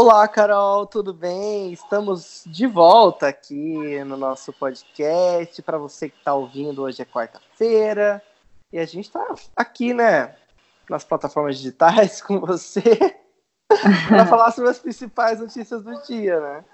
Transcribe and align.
Olá, 0.00 0.28
Carol, 0.28 0.86
tudo 0.86 1.12
bem? 1.12 1.72
Estamos 1.72 2.44
de 2.46 2.68
volta 2.68 3.26
aqui 3.26 4.04
no 4.04 4.16
nosso 4.16 4.52
podcast. 4.52 5.60
Para 5.60 5.76
você 5.76 6.08
que 6.08 6.16
está 6.16 6.34
ouvindo, 6.34 6.82
hoje 6.82 7.02
é 7.02 7.04
quarta-feira 7.04 8.22
e 8.72 8.78
a 8.78 8.86
gente 8.86 9.06
está 9.06 9.34
aqui, 9.56 9.92
né, 9.92 10.36
nas 10.88 11.02
plataformas 11.02 11.56
digitais 11.56 12.22
com 12.22 12.38
você 12.38 12.80
para 14.06 14.24
falar 14.26 14.52
sobre 14.52 14.70
as 14.70 14.78
principais 14.78 15.40
notícias 15.40 15.82
do 15.82 16.00
dia, 16.04 16.38
né? 16.38 16.64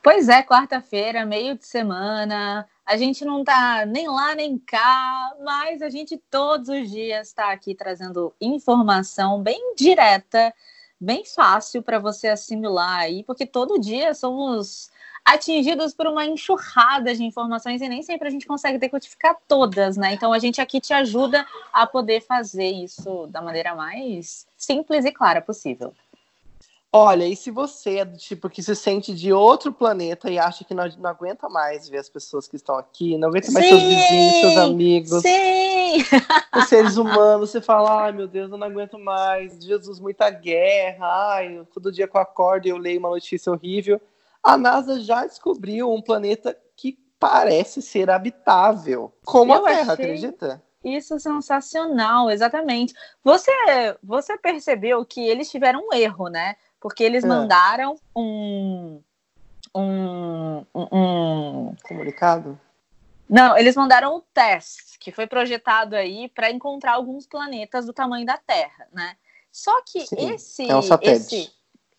Pois 0.00 0.28
é, 0.28 0.40
quarta-feira, 0.40 1.26
meio 1.26 1.58
de 1.58 1.66
semana. 1.66 2.68
A 2.86 2.96
gente 2.96 3.24
não 3.24 3.42
tá 3.42 3.84
nem 3.84 4.06
lá 4.06 4.32
nem 4.32 4.56
cá, 4.58 5.34
mas 5.42 5.82
a 5.82 5.90
gente 5.90 6.16
todos 6.30 6.68
os 6.68 6.88
dias 6.88 7.26
está 7.26 7.50
aqui 7.50 7.74
trazendo 7.74 8.32
informação 8.40 9.42
bem 9.42 9.74
direta 9.74 10.54
bem 11.00 11.24
fácil 11.24 11.82
para 11.82 11.98
você 11.98 12.28
assimilar 12.28 13.00
aí, 13.00 13.22
porque 13.24 13.46
todo 13.46 13.80
dia 13.80 14.14
somos 14.14 14.90
atingidos 15.24 15.94
por 15.94 16.06
uma 16.06 16.26
enxurrada 16.26 17.14
de 17.14 17.24
informações 17.24 17.80
e 17.80 17.88
nem 17.88 18.02
sempre 18.02 18.28
a 18.28 18.30
gente 18.30 18.46
consegue 18.46 18.76
decodificar 18.76 19.36
todas, 19.48 19.96
né? 19.96 20.12
Então 20.12 20.32
a 20.32 20.38
gente 20.38 20.60
aqui 20.60 20.80
te 20.80 20.92
ajuda 20.92 21.46
a 21.72 21.86
poder 21.86 22.20
fazer 22.20 22.70
isso 22.70 23.26
da 23.28 23.40
maneira 23.40 23.74
mais 23.74 24.46
simples 24.56 25.04
e 25.04 25.12
clara 25.12 25.40
possível. 25.40 25.94
Olha, 26.96 27.26
e 27.26 27.34
se 27.34 27.50
você 27.50 27.96
é 27.96 28.04
do 28.04 28.16
tipo 28.16 28.48
que 28.48 28.62
se 28.62 28.76
sente 28.76 29.12
de 29.12 29.32
outro 29.32 29.72
planeta 29.72 30.30
e 30.30 30.38
acha 30.38 30.62
que 30.62 30.72
não, 30.72 30.84
não 30.96 31.10
aguenta 31.10 31.48
mais 31.48 31.88
ver 31.88 31.98
as 31.98 32.08
pessoas 32.08 32.46
que 32.46 32.54
estão 32.54 32.76
aqui, 32.76 33.18
não 33.18 33.30
aguenta 33.30 33.50
mais 33.50 33.66
sim, 33.66 33.72
seus 33.72 33.82
vizinhos, 33.82 34.40
seus 34.40 34.56
amigos, 34.58 35.22
sim. 35.22 36.04
os 36.56 36.68
seres 36.68 36.96
humanos, 36.96 37.50
você 37.50 37.60
fala, 37.60 38.04
ai 38.04 38.12
meu 38.12 38.28
Deus, 38.28 38.48
eu 38.48 38.56
não 38.56 38.68
aguento 38.68 38.96
mais, 38.96 39.60
Jesus, 39.60 39.98
muita 39.98 40.30
guerra, 40.30 41.04
ai, 41.32 41.66
todo 41.74 41.90
dia 41.90 42.06
que 42.06 42.16
eu 42.16 42.20
acordo 42.20 42.66
e 42.66 42.70
eu 42.70 42.78
leio 42.78 43.00
uma 43.00 43.10
notícia 43.10 43.50
horrível. 43.50 44.00
A 44.40 44.56
NASA 44.56 45.00
já 45.00 45.26
descobriu 45.26 45.92
um 45.92 46.00
planeta 46.00 46.56
que 46.76 46.96
parece 47.18 47.82
ser 47.82 48.08
habitável, 48.08 49.12
como 49.24 49.52
eu 49.52 49.66
a 49.66 49.68
Terra, 49.68 49.94
achei... 49.94 50.04
acredita? 50.04 50.62
Isso 50.84 51.14
é 51.14 51.18
sensacional, 51.18 52.30
exatamente. 52.30 52.94
Você, 53.24 53.50
você 54.02 54.36
percebeu 54.36 55.02
que 55.04 55.26
eles 55.26 55.50
tiveram 55.50 55.80
um 55.88 55.94
erro, 55.94 56.28
né? 56.28 56.54
Porque 56.84 57.02
eles 57.02 57.24
é. 57.24 57.26
mandaram 57.26 57.96
um, 58.14 59.00
um, 59.74 60.66
um, 60.74 61.74
comunicado. 61.82 62.60
Não, 63.26 63.56
eles 63.56 63.74
mandaram 63.74 64.18
um 64.18 64.22
teste 64.34 64.98
que 64.98 65.10
foi 65.10 65.26
projetado 65.26 65.96
aí 65.96 66.28
para 66.28 66.50
encontrar 66.50 66.92
alguns 66.92 67.26
planetas 67.26 67.86
do 67.86 67.94
tamanho 67.94 68.26
da 68.26 68.36
Terra, 68.36 68.86
né? 68.92 69.16
Só 69.50 69.80
que 69.80 70.06
Sim, 70.06 70.34
esse, 70.34 70.70
é 70.70 70.76
um 70.76 70.82
satélite. 70.82 71.34
esse 71.34 71.52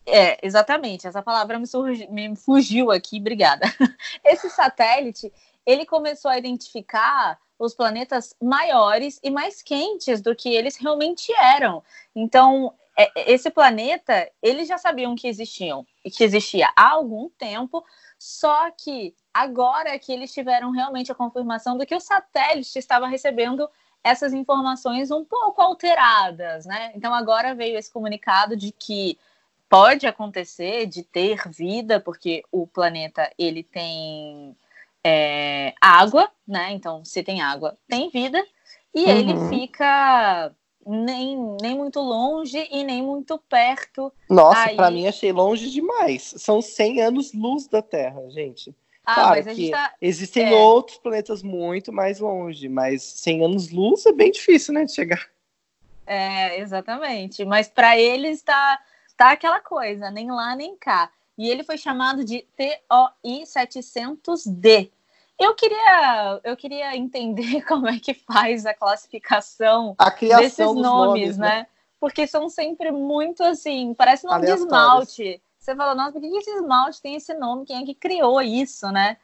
é, 0.06 0.38
exatamente, 0.46 1.08
essa 1.08 1.20
palavra 1.20 1.58
me, 1.58 1.66
surgi, 1.66 2.06
me 2.06 2.36
fugiu 2.36 2.92
aqui, 2.92 3.18
obrigada. 3.18 3.66
Esse 4.24 4.48
satélite, 4.48 5.32
ele 5.66 5.84
começou 5.84 6.30
a 6.30 6.38
identificar 6.38 7.36
os 7.58 7.74
planetas 7.74 8.36
maiores 8.40 9.18
e 9.20 9.32
mais 9.32 9.62
quentes 9.62 10.20
do 10.20 10.36
que 10.36 10.54
eles 10.54 10.76
realmente 10.76 11.32
eram. 11.32 11.82
Então, 12.14 12.72
esse 13.14 13.50
planeta, 13.50 14.30
eles 14.42 14.68
já 14.68 14.78
sabiam 14.78 15.14
que 15.14 15.28
existiam, 15.28 15.86
que 16.04 16.24
existia 16.24 16.68
há 16.74 16.90
algum 16.90 17.28
tempo, 17.28 17.84
só 18.18 18.70
que 18.70 19.14
agora 19.34 19.90
é 19.90 19.98
que 19.98 20.12
eles 20.12 20.32
tiveram 20.32 20.70
realmente 20.70 21.12
a 21.12 21.14
confirmação 21.14 21.76
do 21.76 21.84
que 21.84 21.94
o 21.94 22.00
satélite 22.00 22.78
estava 22.78 23.06
recebendo 23.06 23.68
essas 24.02 24.32
informações 24.32 25.10
um 25.10 25.24
pouco 25.24 25.60
alteradas, 25.60 26.64
né? 26.64 26.92
Então 26.94 27.12
agora 27.12 27.54
veio 27.54 27.76
esse 27.76 27.92
comunicado 27.92 28.56
de 28.56 28.72
que 28.72 29.18
pode 29.68 30.06
acontecer 30.06 30.86
de 30.86 31.02
ter 31.02 31.48
vida, 31.48 32.00
porque 32.00 32.42
o 32.50 32.66
planeta 32.66 33.30
ele 33.36 33.62
tem 33.62 34.56
é, 35.04 35.74
água, 35.80 36.30
né? 36.46 36.70
Então 36.72 37.04
se 37.04 37.22
tem 37.22 37.42
água, 37.42 37.76
tem 37.88 38.08
vida, 38.08 38.42
e 38.94 39.04
uhum. 39.04 39.10
ele 39.10 39.48
fica 39.48 40.54
nem, 40.86 41.56
nem 41.60 41.76
muito 41.76 42.00
longe 42.00 42.68
e 42.70 42.84
nem 42.84 43.02
muito 43.02 43.38
perto. 43.48 44.12
Nossa, 44.30 44.72
para 44.74 44.90
mim 44.90 45.08
achei 45.08 45.32
longe 45.32 45.70
demais. 45.70 46.34
São 46.36 46.62
100 46.62 47.02
anos 47.02 47.32
luz 47.32 47.66
da 47.66 47.82
Terra, 47.82 48.22
gente. 48.30 48.74
Ah, 49.04 49.14
claro 49.14 49.44
que 49.54 49.70
tá... 49.70 49.94
existem 50.00 50.48
é... 50.48 50.52
outros 50.52 50.98
planetas 50.98 51.42
muito 51.42 51.92
mais 51.92 52.20
longe, 52.20 52.68
mas 52.68 53.02
100 53.02 53.44
anos 53.44 53.70
luz 53.70 54.06
é 54.06 54.12
bem 54.12 54.30
difícil, 54.30 54.74
né, 54.74 54.84
de 54.84 54.92
chegar. 54.92 55.28
É, 56.06 56.60
exatamente. 56.60 57.44
Mas 57.44 57.68
para 57.68 57.98
eles 57.98 58.42
tá, 58.42 58.80
tá 59.16 59.32
aquela 59.32 59.60
coisa, 59.60 60.10
nem 60.10 60.30
lá 60.30 60.54
nem 60.54 60.76
cá. 60.76 61.10
E 61.36 61.48
ele 61.48 61.64
foi 61.64 61.76
chamado 61.76 62.24
de 62.24 62.46
TOI 62.56 63.42
700D, 63.42 64.90
eu 65.38 65.54
queria, 65.54 66.40
eu 66.44 66.56
queria 66.56 66.96
entender 66.96 67.62
como 67.66 67.88
é 67.88 67.98
que 67.98 68.14
faz 68.14 68.64
a 68.66 68.74
classificação 68.74 69.94
a 69.98 70.10
desses 70.10 70.58
nomes, 70.58 70.82
nomes, 70.82 71.38
né? 71.38 71.48
né? 71.48 71.66
Porque 72.00 72.26
são 72.26 72.48
sempre 72.48 72.90
muito 72.90 73.42
assim, 73.42 73.94
parece 73.94 74.26
nome 74.26 74.46
de 74.46 74.52
esmalte. 74.52 75.42
Você 75.58 75.74
fala, 75.74 75.94
nossa, 75.94 76.12
por 76.12 76.20
que 76.20 76.28
esse 76.28 76.50
esmalte 76.50 77.02
tem 77.02 77.16
esse 77.16 77.34
nome? 77.34 77.64
Quem 77.64 77.82
é 77.82 77.84
que 77.84 77.94
criou 77.94 78.40
isso, 78.40 78.86
né? 78.92 79.16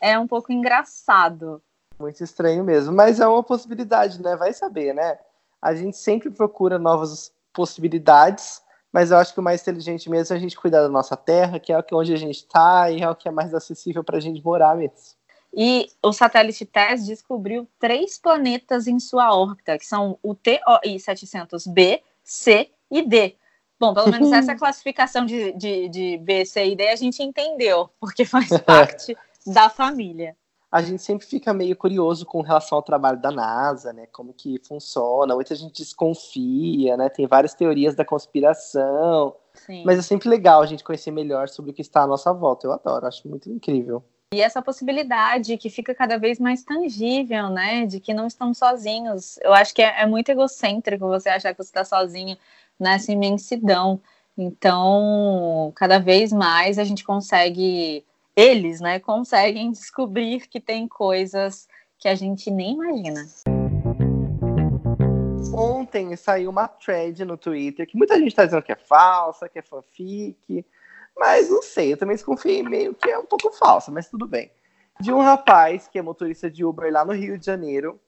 É 0.00 0.18
um 0.18 0.26
pouco 0.26 0.52
engraçado. 0.52 1.62
Muito 1.98 2.22
estranho 2.22 2.62
mesmo, 2.62 2.94
mas 2.94 3.20
é 3.20 3.26
uma 3.26 3.42
possibilidade, 3.42 4.20
né? 4.20 4.36
Vai 4.36 4.52
saber, 4.52 4.92
né? 4.92 5.18
A 5.62 5.74
gente 5.74 5.96
sempre 5.96 6.30
procura 6.30 6.78
novas 6.78 7.32
possibilidades, 7.52 8.62
mas 8.92 9.10
eu 9.10 9.16
acho 9.16 9.32
que 9.32 9.40
o 9.40 9.42
mais 9.42 9.62
inteligente 9.62 10.10
mesmo 10.10 10.34
é 10.34 10.36
a 10.36 10.40
gente 10.40 10.56
cuidar 10.56 10.82
da 10.82 10.88
nossa 10.90 11.16
terra, 11.16 11.58
que 11.58 11.72
é 11.72 11.82
onde 11.92 12.12
a 12.12 12.16
gente 12.16 12.36
está 12.36 12.90
e 12.90 13.00
é 13.00 13.08
o 13.08 13.16
que 13.16 13.28
é 13.28 13.30
mais 13.30 13.54
acessível 13.54 14.04
para 14.04 14.18
a 14.18 14.20
gente 14.20 14.44
morar 14.44 14.76
mesmo. 14.76 15.15
E 15.56 15.88
o 16.02 16.12
satélite 16.12 16.66
TESS 16.66 17.06
descobriu 17.06 17.66
três 17.78 18.18
planetas 18.18 18.86
em 18.86 19.00
sua 19.00 19.34
órbita, 19.34 19.78
que 19.78 19.86
são 19.86 20.18
o 20.22 20.34
TOI 20.34 20.96
700b, 20.96 22.02
C 22.22 22.70
e 22.90 23.00
D. 23.00 23.36
Bom, 23.80 23.94
pelo 23.94 24.10
menos 24.10 24.30
essa 24.32 24.54
classificação 24.56 25.24
de, 25.24 25.52
de, 25.52 25.88
de 25.88 26.18
B, 26.18 26.44
C 26.44 26.66
e 26.66 26.76
D 26.76 26.88
a 26.88 26.96
gente 26.96 27.22
entendeu, 27.22 27.88
porque 27.98 28.26
faz 28.26 28.48
parte 28.60 29.16
da 29.46 29.70
família. 29.70 30.36
A 30.70 30.82
gente 30.82 31.00
sempre 31.00 31.26
fica 31.26 31.54
meio 31.54 31.74
curioso 31.74 32.26
com 32.26 32.42
relação 32.42 32.76
ao 32.76 32.82
trabalho 32.82 33.18
da 33.18 33.30
NASA, 33.30 33.94
né? 33.94 34.06
Como 34.12 34.34
que 34.34 34.60
funciona. 34.66 35.34
Muita 35.34 35.54
gente 35.54 35.80
desconfia, 35.82 36.98
né? 36.98 37.08
Tem 37.08 37.26
várias 37.26 37.54
teorias 37.54 37.94
da 37.94 38.04
conspiração. 38.04 39.34
Sim. 39.54 39.84
Mas 39.86 39.98
é 39.98 40.02
sempre 40.02 40.28
legal 40.28 40.60
a 40.60 40.66
gente 40.66 40.84
conhecer 40.84 41.12
melhor 41.12 41.48
sobre 41.48 41.70
o 41.70 41.74
que 41.74 41.80
está 41.80 42.02
à 42.02 42.06
nossa 42.06 42.30
volta. 42.30 42.66
Eu 42.66 42.72
adoro, 42.72 43.06
acho 43.06 43.26
muito 43.26 43.50
incrível. 43.50 44.04
E 44.34 44.40
essa 44.40 44.60
possibilidade 44.60 45.56
que 45.56 45.70
fica 45.70 45.94
cada 45.94 46.18
vez 46.18 46.40
mais 46.40 46.64
tangível, 46.64 47.48
né? 47.48 47.86
De 47.86 48.00
que 48.00 48.12
não 48.12 48.26
estamos 48.26 48.58
sozinhos. 48.58 49.38
Eu 49.40 49.54
acho 49.54 49.72
que 49.72 49.80
é, 49.80 50.02
é 50.02 50.06
muito 50.06 50.28
egocêntrico 50.28 51.06
você 51.06 51.28
achar 51.28 51.52
que 51.52 51.62
você 51.62 51.70
está 51.70 51.84
sozinho 51.84 52.36
nessa 52.78 53.12
imensidão. 53.12 54.00
Então, 54.36 55.72
cada 55.76 56.00
vez 56.00 56.32
mais 56.32 56.76
a 56.76 56.82
gente 56.82 57.04
consegue, 57.04 58.04
eles, 58.34 58.80
né, 58.80 58.98
conseguem 58.98 59.70
descobrir 59.72 60.48
que 60.48 60.60
tem 60.60 60.88
coisas 60.88 61.68
que 61.96 62.08
a 62.08 62.14
gente 62.16 62.50
nem 62.50 62.74
imagina. 62.74 63.24
Ontem 65.54 66.16
saiu 66.16 66.50
uma 66.50 66.66
thread 66.66 67.24
no 67.24 67.36
Twitter 67.36 67.86
que 67.86 67.96
muita 67.96 68.18
gente 68.18 68.28
está 68.28 68.44
dizendo 68.44 68.62
que 68.62 68.72
é 68.72 68.76
falsa, 68.76 69.48
que 69.48 69.60
é 69.60 69.62
fanfic. 69.62 70.66
Mas 71.16 71.48
não 71.48 71.62
sei, 71.62 71.92
eu 71.92 71.96
também 71.96 72.16
desconfiei 72.16 72.62
meio 72.62 72.94
que 72.94 73.08
é 73.08 73.18
um 73.18 73.24
pouco 73.24 73.50
falsa, 73.52 73.90
mas 73.90 74.08
tudo 74.08 74.26
bem. 74.26 74.50
De 75.00 75.12
um 75.12 75.20
rapaz 75.20 75.88
que 75.88 75.98
é 75.98 76.02
motorista 76.02 76.50
de 76.50 76.64
Uber 76.64 76.92
lá 76.92 77.04
no 77.04 77.12
Rio 77.12 77.38
de 77.38 77.46
Janeiro. 77.46 77.98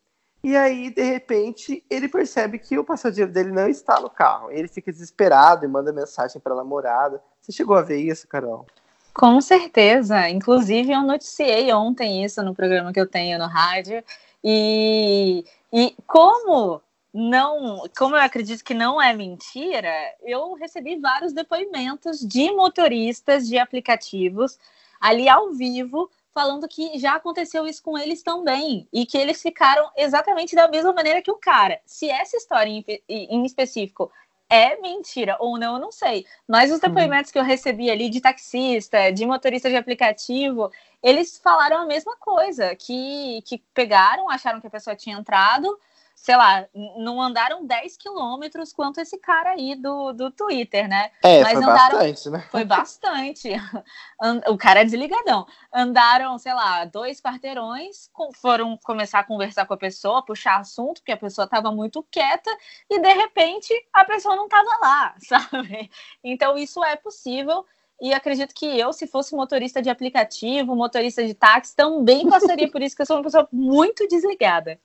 E 0.43 0.57
aí, 0.57 0.91
de 0.91 1.03
repente, 1.03 1.85
ele 1.91 2.09
percebe 2.09 2.59
que 2.59 2.79
o 2.79 2.85
passageiro 2.85 3.33
dele 3.33 3.51
não 3.51 3.69
está 3.69 4.01
no 4.01 4.09
carro. 4.09 4.51
Ele 4.51 4.69
fica 4.69 4.93
desesperado 4.93 5.65
e 5.65 5.69
manda 5.69 5.93
mensagem 5.93 6.41
para 6.41 6.53
a 6.53 6.57
namorada. 6.57 7.21
Você 7.41 7.51
chegou 7.51 7.77
a 7.77 7.83
ver 7.83 7.99
isso, 7.99 8.29
Carol? 8.29 8.67
Com 9.13 9.41
certeza. 9.41 10.29
Inclusive, 10.29 10.93
eu 10.93 11.03
noticiei 11.03 11.73
ontem 11.73 12.25
isso 12.25 12.43
no 12.43 12.55
programa 12.55 12.93
que 12.93 13.01
eu 13.01 13.07
tenho 13.07 13.39
no 13.39 13.47
rádio. 13.47 14.03
E, 14.45 15.45
e 15.73 15.95
como 16.07 16.81
não, 17.13 17.85
como 17.97 18.17
eu 18.17 18.21
acredito 18.21 18.65
que 18.65 18.75
não 18.75 19.01
é 19.01 19.15
mentira, 19.15 19.91
eu 20.23 20.55
recebi 20.55 20.97
vários 20.97 21.33
depoimentos 21.33 22.21
de 22.21 22.53
motoristas 22.53 23.49
de 23.49 23.59
aplicativos 23.59 24.59
ali 25.01 25.29
ao 25.29 25.53
vivo 25.53 26.11
falando 26.33 26.69
que 26.69 26.99
já 26.99 27.15
aconteceu 27.15 27.67
isso 27.67 27.83
com 27.83 27.99
eles 27.99 28.23
também 28.23 28.87
e 28.93 29.05
que 29.07 29.19
eles 29.19 29.43
ficaram 29.43 29.91
exatamente 29.97 30.55
da 30.55 30.69
mesma 30.69 30.93
maneira 30.93 31.23
que 31.23 31.31
o 31.31 31.37
cara. 31.37 31.81
Se 31.85 32.09
essa 32.09 32.37
história 32.37 32.71
em, 32.71 32.85
em 33.09 33.45
específico 33.45 34.13
é 34.49 34.81
mentira 34.81 35.37
ou 35.41 35.59
não, 35.59 35.75
eu 35.75 35.81
não 35.81 35.93
sei. 35.93 36.25
Mas 36.47 36.71
os 36.73 36.81
depoimentos 36.81 37.31
que 37.31 37.39
eu 37.39 37.43
recebi 37.43 37.91
ali 37.91 38.09
de 38.09 38.21
taxista, 38.21 39.11
de 39.11 39.27
motorista 39.27 39.69
de 39.69 39.77
aplicativo, 39.77 40.71
eles 41.03 41.39
falaram 41.39 41.79
a 41.79 41.87
mesma 41.87 42.17
coisa, 42.17 42.75
que, 42.77 43.43
que 43.45 43.63
pegaram, 43.75 44.31
acharam 44.31 44.61
que 44.61 44.67
a 44.67 44.71
pessoa 44.71 44.97
tinha 44.97 45.19
entrado 45.19 45.79
sei 46.23 46.37
lá, 46.37 46.67
não 46.97 47.23
andaram 47.23 47.65
10 47.65 47.97
quilômetros 47.97 48.73
quanto 48.73 49.01
esse 49.01 49.17
cara 49.19 49.51
aí 49.51 49.75
do, 49.75 50.13
do 50.13 50.31
Twitter, 50.31 50.89
né? 50.89 51.11
É, 51.23 51.43
Mas 51.43 51.55
foi 51.55 51.63
andaram, 51.63 51.99
bastante, 51.99 52.31
né? 52.31 52.49
Foi 52.51 52.65
bastante. 52.65 53.49
o 54.49 54.59
cara 54.59 54.81
é 54.81 54.85
desligadão. 54.85 55.47
Andaram, 55.73 56.37
sei 56.37 56.53
lá, 56.53 56.85
dois 56.85 57.21
quarteirões, 57.21 58.11
foram 58.35 58.77
começar 58.85 59.21
a 59.21 59.25
conversar 59.25 59.65
com 59.67 59.75
a 59.75 59.79
pessoa, 59.79 60.25
puxar 60.25 60.59
assunto, 60.59 61.01
porque 61.01 61.13
a 61.13 61.17
pessoa 61.17 61.45
estava 61.45 61.71
muito 61.71 62.07
quieta, 62.11 62.51
e 62.91 63.01
de 63.01 63.13
repente 63.13 63.73
a 63.93 64.05
pessoa 64.05 64.37
não 64.37 64.45
estava 64.45 64.71
lá, 64.83 65.15
sabe? 65.25 65.91
Então 66.23 66.59
isso 66.59 66.85
é 66.85 66.97
possível. 66.97 67.65
E 68.01 68.13
acredito 68.13 68.55
que 68.55 68.67
eu, 68.67 68.93
se 68.93 69.07
fosse 69.07 69.35
motorista 69.35 69.81
de 69.81 69.89
aplicativo, 69.89 70.77
motorista 70.77 71.25
de 71.27 71.35
táxi, 71.35 71.75
também 71.75 72.29
passaria 72.29 72.71
por 72.71 72.83
isso, 72.83 72.95
que 72.95 73.03
eu 73.03 73.07
sou 73.07 73.17
uma 73.17 73.23
pessoa 73.23 73.49
muito 73.51 74.07
desligada. 74.07 74.79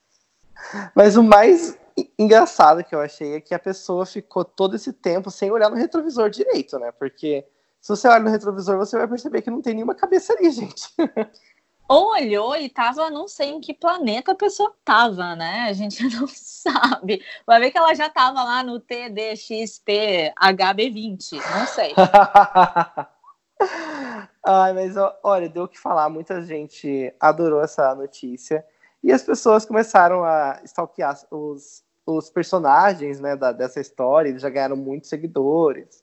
Mas 0.94 1.16
o 1.16 1.22
mais 1.22 1.76
engraçado 2.18 2.84
que 2.84 2.94
eu 2.94 3.00
achei 3.00 3.34
é 3.34 3.40
que 3.40 3.54
a 3.54 3.58
pessoa 3.58 4.04
ficou 4.04 4.44
todo 4.44 4.76
esse 4.76 4.92
tempo 4.92 5.30
sem 5.30 5.50
olhar 5.50 5.70
no 5.70 5.76
retrovisor 5.76 6.28
direito, 6.28 6.78
né? 6.78 6.90
Porque 6.92 7.46
se 7.80 7.88
você 7.88 8.08
olha 8.08 8.24
no 8.24 8.30
retrovisor, 8.30 8.78
você 8.78 8.96
vai 8.96 9.06
perceber 9.06 9.42
que 9.42 9.50
não 9.50 9.60
tem 9.60 9.74
nenhuma 9.74 9.94
cabeça 9.94 10.32
ali, 10.32 10.48
gente. 10.50 10.88
Ou 11.86 12.12
olhou 12.12 12.56
e 12.56 12.68
tava, 12.68 13.10
não 13.10 13.28
sei 13.28 13.50
em 13.50 13.60
que 13.60 13.74
planeta 13.74 14.32
a 14.32 14.34
pessoa 14.34 14.74
tava, 14.84 15.36
né? 15.36 15.66
A 15.68 15.72
gente 15.72 16.02
não 16.16 16.26
sabe. 16.26 17.22
Vai 17.46 17.60
ver 17.60 17.70
que 17.70 17.78
ela 17.78 17.94
já 17.94 18.08
tava 18.08 18.42
lá 18.42 18.62
no 18.62 18.80
TDXP 18.80 20.32
HB20, 20.40 21.32
não 21.32 21.66
sei. 21.66 21.94
Ai, 24.46 24.72
mas 24.72 24.94
olha, 25.22 25.48
deu 25.48 25.64
o 25.64 25.68
que 25.68 25.78
falar. 25.78 26.08
Muita 26.08 26.42
gente 26.42 27.14
adorou 27.20 27.62
essa 27.62 27.94
notícia. 27.94 28.64
E 29.04 29.12
as 29.12 29.22
pessoas 29.22 29.66
começaram 29.66 30.24
a 30.24 30.58
stalkear 30.64 31.14
os, 31.30 31.84
os 32.06 32.30
personagens 32.30 33.20
né, 33.20 33.36
da, 33.36 33.52
dessa 33.52 33.78
história, 33.78 34.30
eles 34.30 34.40
já 34.40 34.48
ganharam 34.48 34.76
muitos 34.76 35.10
seguidores. 35.10 36.02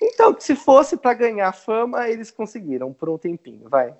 Então, 0.00 0.36
se 0.38 0.54
fosse 0.54 0.96
para 0.96 1.12
ganhar 1.12 1.52
fama, 1.52 2.08
eles 2.08 2.30
conseguiram 2.30 2.92
por 2.92 3.08
um 3.08 3.18
tempinho, 3.18 3.68
vai. 3.68 3.92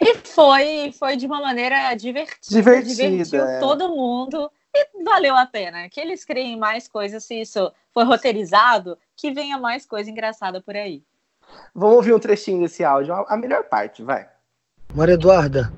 E 0.00 0.16
foi, 0.26 0.92
foi 0.98 1.16
de 1.16 1.26
uma 1.26 1.40
maneira 1.40 1.94
divertida. 1.94 2.56
Divertida. 2.56 2.94
Divertiu 2.94 3.44
é. 3.44 3.60
todo 3.60 3.94
mundo 3.94 4.50
e 4.74 5.04
valeu 5.04 5.36
a 5.36 5.46
pena. 5.46 5.88
Que 5.88 6.00
eles 6.00 6.24
criem 6.24 6.58
mais 6.58 6.88
coisas, 6.88 7.22
se 7.22 7.40
isso 7.40 7.72
foi 7.92 8.02
roteirizado, 8.02 8.98
que 9.16 9.30
venha 9.30 9.56
mais 9.56 9.86
coisa 9.86 10.10
engraçada 10.10 10.60
por 10.60 10.74
aí. 10.74 11.00
Vamos 11.72 11.96
ouvir 11.96 12.12
um 12.12 12.18
trechinho 12.18 12.60
desse 12.60 12.82
áudio, 12.82 13.14
a 13.14 13.36
melhor 13.36 13.64
parte, 13.64 14.02
vai. 14.02 14.28
Maria 14.92 15.14
Eduarda, 15.14 15.72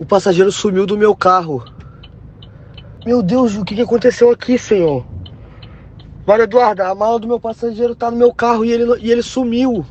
o 0.00 0.06
passageiro 0.06 0.50
sumiu 0.50 0.86
do 0.86 0.96
meu 0.96 1.14
carro. 1.14 1.62
Meu 3.04 3.22
Deus, 3.22 3.54
o 3.54 3.64
que, 3.64 3.78
aconteceu 3.80 4.30
aqui, 4.30 4.58
senhor? 4.58 5.06
Maria 6.26 6.44
Eduarda, 6.44 6.88
a 6.88 6.94
mala 6.94 7.18
do 7.18 7.28
meu 7.28 7.38
passageiro 7.38 7.94
tá 7.94 8.10
no 8.10 8.16
meu 8.16 8.32
carro 8.32 8.64
e 8.64 8.72
ele, 8.72 8.98
e 9.00 9.12
ele 9.12 9.22
sumiu. 9.22 9.84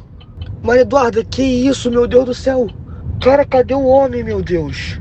Maria 0.63 0.81
Eduarda, 0.81 1.23
que 1.23 1.43
isso, 1.43 1.91
meu 1.91 2.07
Deus 2.07 2.25
do 2.25 2.33
céu? 2.33 2.67
Cara, 3.21 3.45
cadê 3.45 3.75
o 3.75 3.85
homem, 3.85 4.23
meu 4.23 4.41
Deus? 4.41 4.99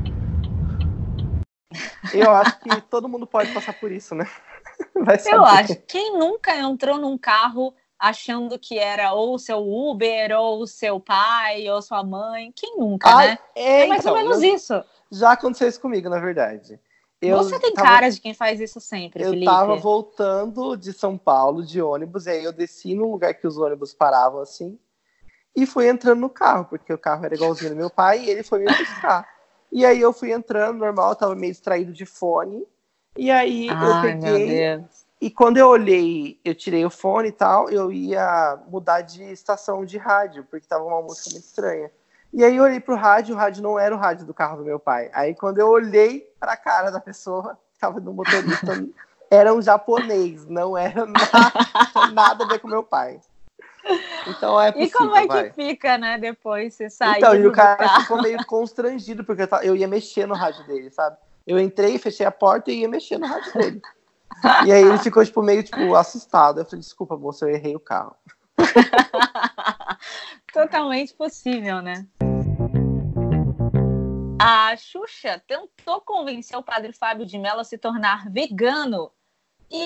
Eu 2.13 2.31
acho 2.31 2.59
que 2.59 2.81
todo 2.81 3.09
mundo 3.09 3.25
pode 3.25 3.51
passar 3.51 3.73
por 3.73 3.91
isso, 3.91 4.13
né? 4.13 4.27
Eu 5.25 5.43
acho. 5.43 5.75
Quem 5.87 6.17
nunca 6.17 6.55
entrou 6.55 6.97
num 6.99 7.17
carro 7.17 7.73
achando 7.99 8.57
que 8.57 8.79
era 8.79 9.11
ou 9.11 9.37
seu 9.37 9.59
Uber, 9.59 10.31
ou 10.39 10.65
seu 10.65 10.99
pai, 10.99 11.69
ou 11.69 11.81
sua 11.81 12.01
mãe. 12.01 12.51
Quem 12.55 12.77
nunca, 12.77 13.09
Ai, 13.09 13.27
né? 13.27 13.39
É, 13.53 13.81
é 13.81 13.87
mais 13.87 14.01
então, 14.01 14.13
ou 14.13 14.19
menos 14.19 14.41
eu, 14.41 14.55
isso. 14.55 14.83
Já 15.11 15.31
aconteceu 15.31 15.67
isso 15.67 15.81
comigo, 15.81 16.09
na 16.09 16.19
verdade. 16.19 16.79
Eu 17.21 17.37
Você 17.37 17.59
tem 17.59 17.73
tava, 17.73 17.87
cara 17.87 18.09
de 18.09 18.21
quem 18.21 18.33
faz 18.33 18.59
isso 18.59 18.79
sempre, 18.79 19.21
eu 19.21 19.31
Felipe. 19.31 19.45
Eu 19.45 19.51
tava 19.51 19.75
voltando 19.75 20.75
de 20.77 20.93
São 20.93 21.17
Paulo 21.17 21.65
de 21.65 21.81
ônibus, 21.81 22.25
e 22.25 22.31
aí 22.31 22.43
eu 22.43 22.53
desci 22.53 22.95
num 22.95 23.11
lugar 23.11 23.33
que 23.33 23.47
os 23.47 23.57
ônibus 23.57 23.93
paravam 23.93 24.39
assim, 24.39 24.79
e 25.55 25.65
fui 25.65 25.89
entrando 25.89 26.19
no 26.19 26.29
carro, 26.29 26.65
porque 26.65 26.93
o 26.93 26.97
carro 26.97 27.25
era 27.25 27.35
igualzinho 27.35 27.71
do 27.71 27.75
meu 27.75 27.89
pai, 27.89 28.23
e 28.23 28.29
ele 28.29 28.43
foi 28.43 28.59
me 28.59 28.65
buscar. 28.65 29.27
E 29.71 29.85
aí 29.85 29.99
eu 29.99 30.11
fui 30.11 30.31
entrando, 30.31 30.79
normal, 30.79 31.09
eu 31.09 31.15
tava 31.15 31.35
meio 31.35 31.51
distraído 31.51 31.93
de 31.93 32.05
fone, 32.05 32.65
e 33.17 33.29
aí 33.29 33.67
Ai, 33.69 33.87
eu 33.87 34.01
peguei 34.01 34.89
e 35.21 35.29
quando 35.29 35.57
eu 35.57 35.67
olhei, 35.67 36.39
eu 36.45 36.55
tirei 36.55 36.85
o 36.85 36.89
fone 36.89 37.27
e 37.27 37.33
tal, 37.33 37.69
eu 37.69 37.91
ia 37.91 38.57
mudar 38.67 39.01
de 39.01 39.21
estação 39.23 39.83
de 39.83 39.97
rádio, 39.97 40.45
porque 40.49 40.65
tava 40.65 40.85
uma 40.85 41.01
música 41.01 41.29
muito 41.31 41.43
estranha. 41.43 41.91
E 42.31 42.43
aí 42.43 42.55
eu 42.55 42.63
olhei 42.63 42.79
pro 42.79 42.95
rádio, 42.95 43.35
o 43.35 43.37
rádio 43.37 43.63
não 43.63 43.79
era 43.79 43.93
o 43.93 43.97
rádio 43.97 44.25
do 44.25 44.33
carro 44.33 44.57
do 44.57 44.63
meu 44.63 44.79
pai. 44.79 45.09
Aí 45.13 45.33
quando 45.33 45.57
eu 45.59 45.67
olhei 45.67 46.31
pra 46.39 46.55
cara 46.55 46.91
da 46.91 46.99
pessoa, 46.99 47.57
que 47.73 47.79
tava 47.79 47.99
no 47.99 48.13
motorista, 48.13 48.85
era 49.31 49.53
um 49.53 49.61
japonês, 49.61 50.45
não 50.45 50.77
era 50.77 51.05
nada, 51.05 52.11
nada 52.13 52.43
a 52.45 52.47
ver 52.47 52.59
com 52.59 52.67
meu 52.67 52.83
pai. 52.83 53.19
Então 54.27 54.61
é 54.61 54.71
possível, 54.71 54.87
E 54.87 54.91
como 54.91 55.15
é 55.15 55.27
que 55.27 55.53
fica, 55.53 55.97
né, 55.97 56.17
depois 56.17 56.75
você 56.75 56.89
sai 56.89 57.17
Então, 57.17 57.33
e 57.33 57.47
o 57.47 57.51
cara 57.51 57.77
carro. 57.77 58.01
ficou 58.01 58.21
meio 58.21 58.45
constrangido, 58.45 59.23
porque 59.23 59.47
eu 59.63 59.75
ia 59.75 59.87
mexer 59.87 60.27
no 60.27 60.35
rádio 60.35 60.65
dele, 60.67 60.91
sabe? 60.91 61.17
Eu 61.47 61.59
entrei, 61.59 61.97
fechei 61.97 62.25
a 62.25 62.31
porta 62.31 62.69
e 62.71 62.81
ia 62.81 62.89
mexer 62.89 63.17
no 63.17 63.27
rádio 63.27 63.53
dele. 63.53 63.81
E 64.65 64.71
aí 64.71 64.83
ele 64.83 64.97
ficou, 64.99 65.25
tipo, 65.25 65.41
meio, 65.41 65.63
tipo, 65.63 65.95
assustado. 65.95 66.61
Eu 66.61 66.65
falei, 66.65 66.79
desculpa, 66.79 67.17
moça, 67.17 67.43
eu 67.45 67.49
errei 67.49 67.75
o 67.75 67.79
carro. 67.79 68.15
Totalmente 70.53 71.13
possível, 71.13 71.81
né? 71.81 72.05
A 74.41 74.73
Xuxa 74.77 75.43
tentou 75.45 75.99
convencer 75.99 76.57
o 76.57 76.63
padre 76.63 76.93
Fábio 76.93 77.25
de 77.25 77.37
Mello 77.37 77.59
a 77.59 77.63
se 77.65 77.77
tornar 77.77 78.29
vegano 78.29 79.11
e 79.69 79.85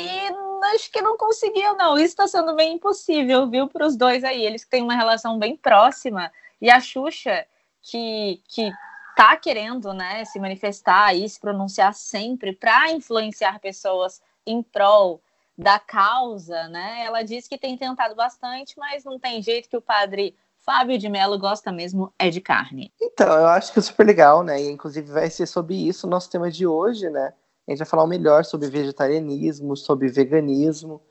acho 0.76 0.92
que 0.92 1.02
não 1.02 1.18
conseguiu, 1.18 1.76
não. 1.76 1.98
Isso 1.98 2.14
está 2.14 2.28
sendo 2.28 2.56
bem 2.56 2.76
impossível, 2.76 3.50
viu, 3.50 3.68
para 3.68 3.86
os 3.86 3.98
dois 3.98 4.24
aí. 4.24 4.46
Eles 4.46 4.64
têm 4.66 4.84
uma 4.84 4.96
relação 4.96 5.40
bem 5.40 5.58
próxima. 5.58 6.32
E 6.62 6.70
a 6.70 6.80
Xuxa, 6.80 7.46
que, 7.82 8.42
que 8.48 8.72
tá 9.16 9.36
querendo 9.36 9.92
né, 9.92 10.24
se 10.24 10.40
manifestar 10.40 11.16
e 11.16 11.28
se 11.28 11.40
pronunciar 11.40 11.94
sempre 11.94 12.54
para 12.54 12.92
influenciar 12.92 13.60
pessoas 13.60 14.22
em 14.46 14.62
prol 14.62 15.22
da 15.58 15.80
causa, 15.80 16.68
né? 16.70 17.04
Ela 17.04 17.24
diz 17.24 17.48
que 17.48 17.58
tem 17.58 17.78
tentado 17.78 18.16
bastante, 18.16 18.78
mas 18.78 19.04
não 19.04 19.20
tem 19.20 19.42
jeito 19.42 19.70
que 19.70 19.78
o 19.78 19.82
padre 19.82 20.36
Fábio 20.66 20.98
de 20.98 21.10
Mello 21.10 21.38
gosta 21.38 21.72
mesmo 21.72 22.14
é 22.18 22.30
de 22.30 22.40
carne. 22.40 22.92
Então, 23.02 23.28
eu 23.28 23.48
acho 23.48 23.74
que 23.74 23.80
é 23.80 23.82
super 23.82 24.06
legal, 24.06 24.44
né? 24.44 24.62
E, 24.62 24.70
inclusive 24.70 25.12
vai 25.12 25.30
ser 25.30 25.46
sobre 25.46 25.76
isso 25.76 26.08
o 26.08 26.10
nosso 26.10 26.30
tema 26.30 26.50
de 26.50 26.66
hoje, 26.66 27.10
né? 27.10 27.34
A 27.68 27.72
gente 27.72 27.80
vai 27.80 27.88
falar 27.88 28.08
melhor 28.08 28.46
sobre 28.46 28.70
vegetarianismo, 28.70 29.76
sobre 29.76 30.08
veganismo. 30.08 31.02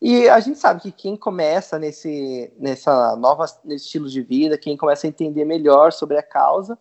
E 0.00 0.28
a 0.28 0.38
gente 0.40 0.58
sabe 0.58 0.80
que 0.82 0.92
quem 0.92 1.16
começa 1.16 1.78
nesse, 1.78 2.52
nessa 2.58 3.16
nova 3.16 3.46
nesse 3.64 3.86
estilo 3.86 4.08
de 4.08 4.22
vida, 4.22 4.58
quem 4.58 4.76
começa 4.76 5.06
a 5.06 5.08
entender 5.08 5.44
melhor 5.44 5.92
sobre 5.92 6.16
a 6.16 6.22
causa, 6.22 6.78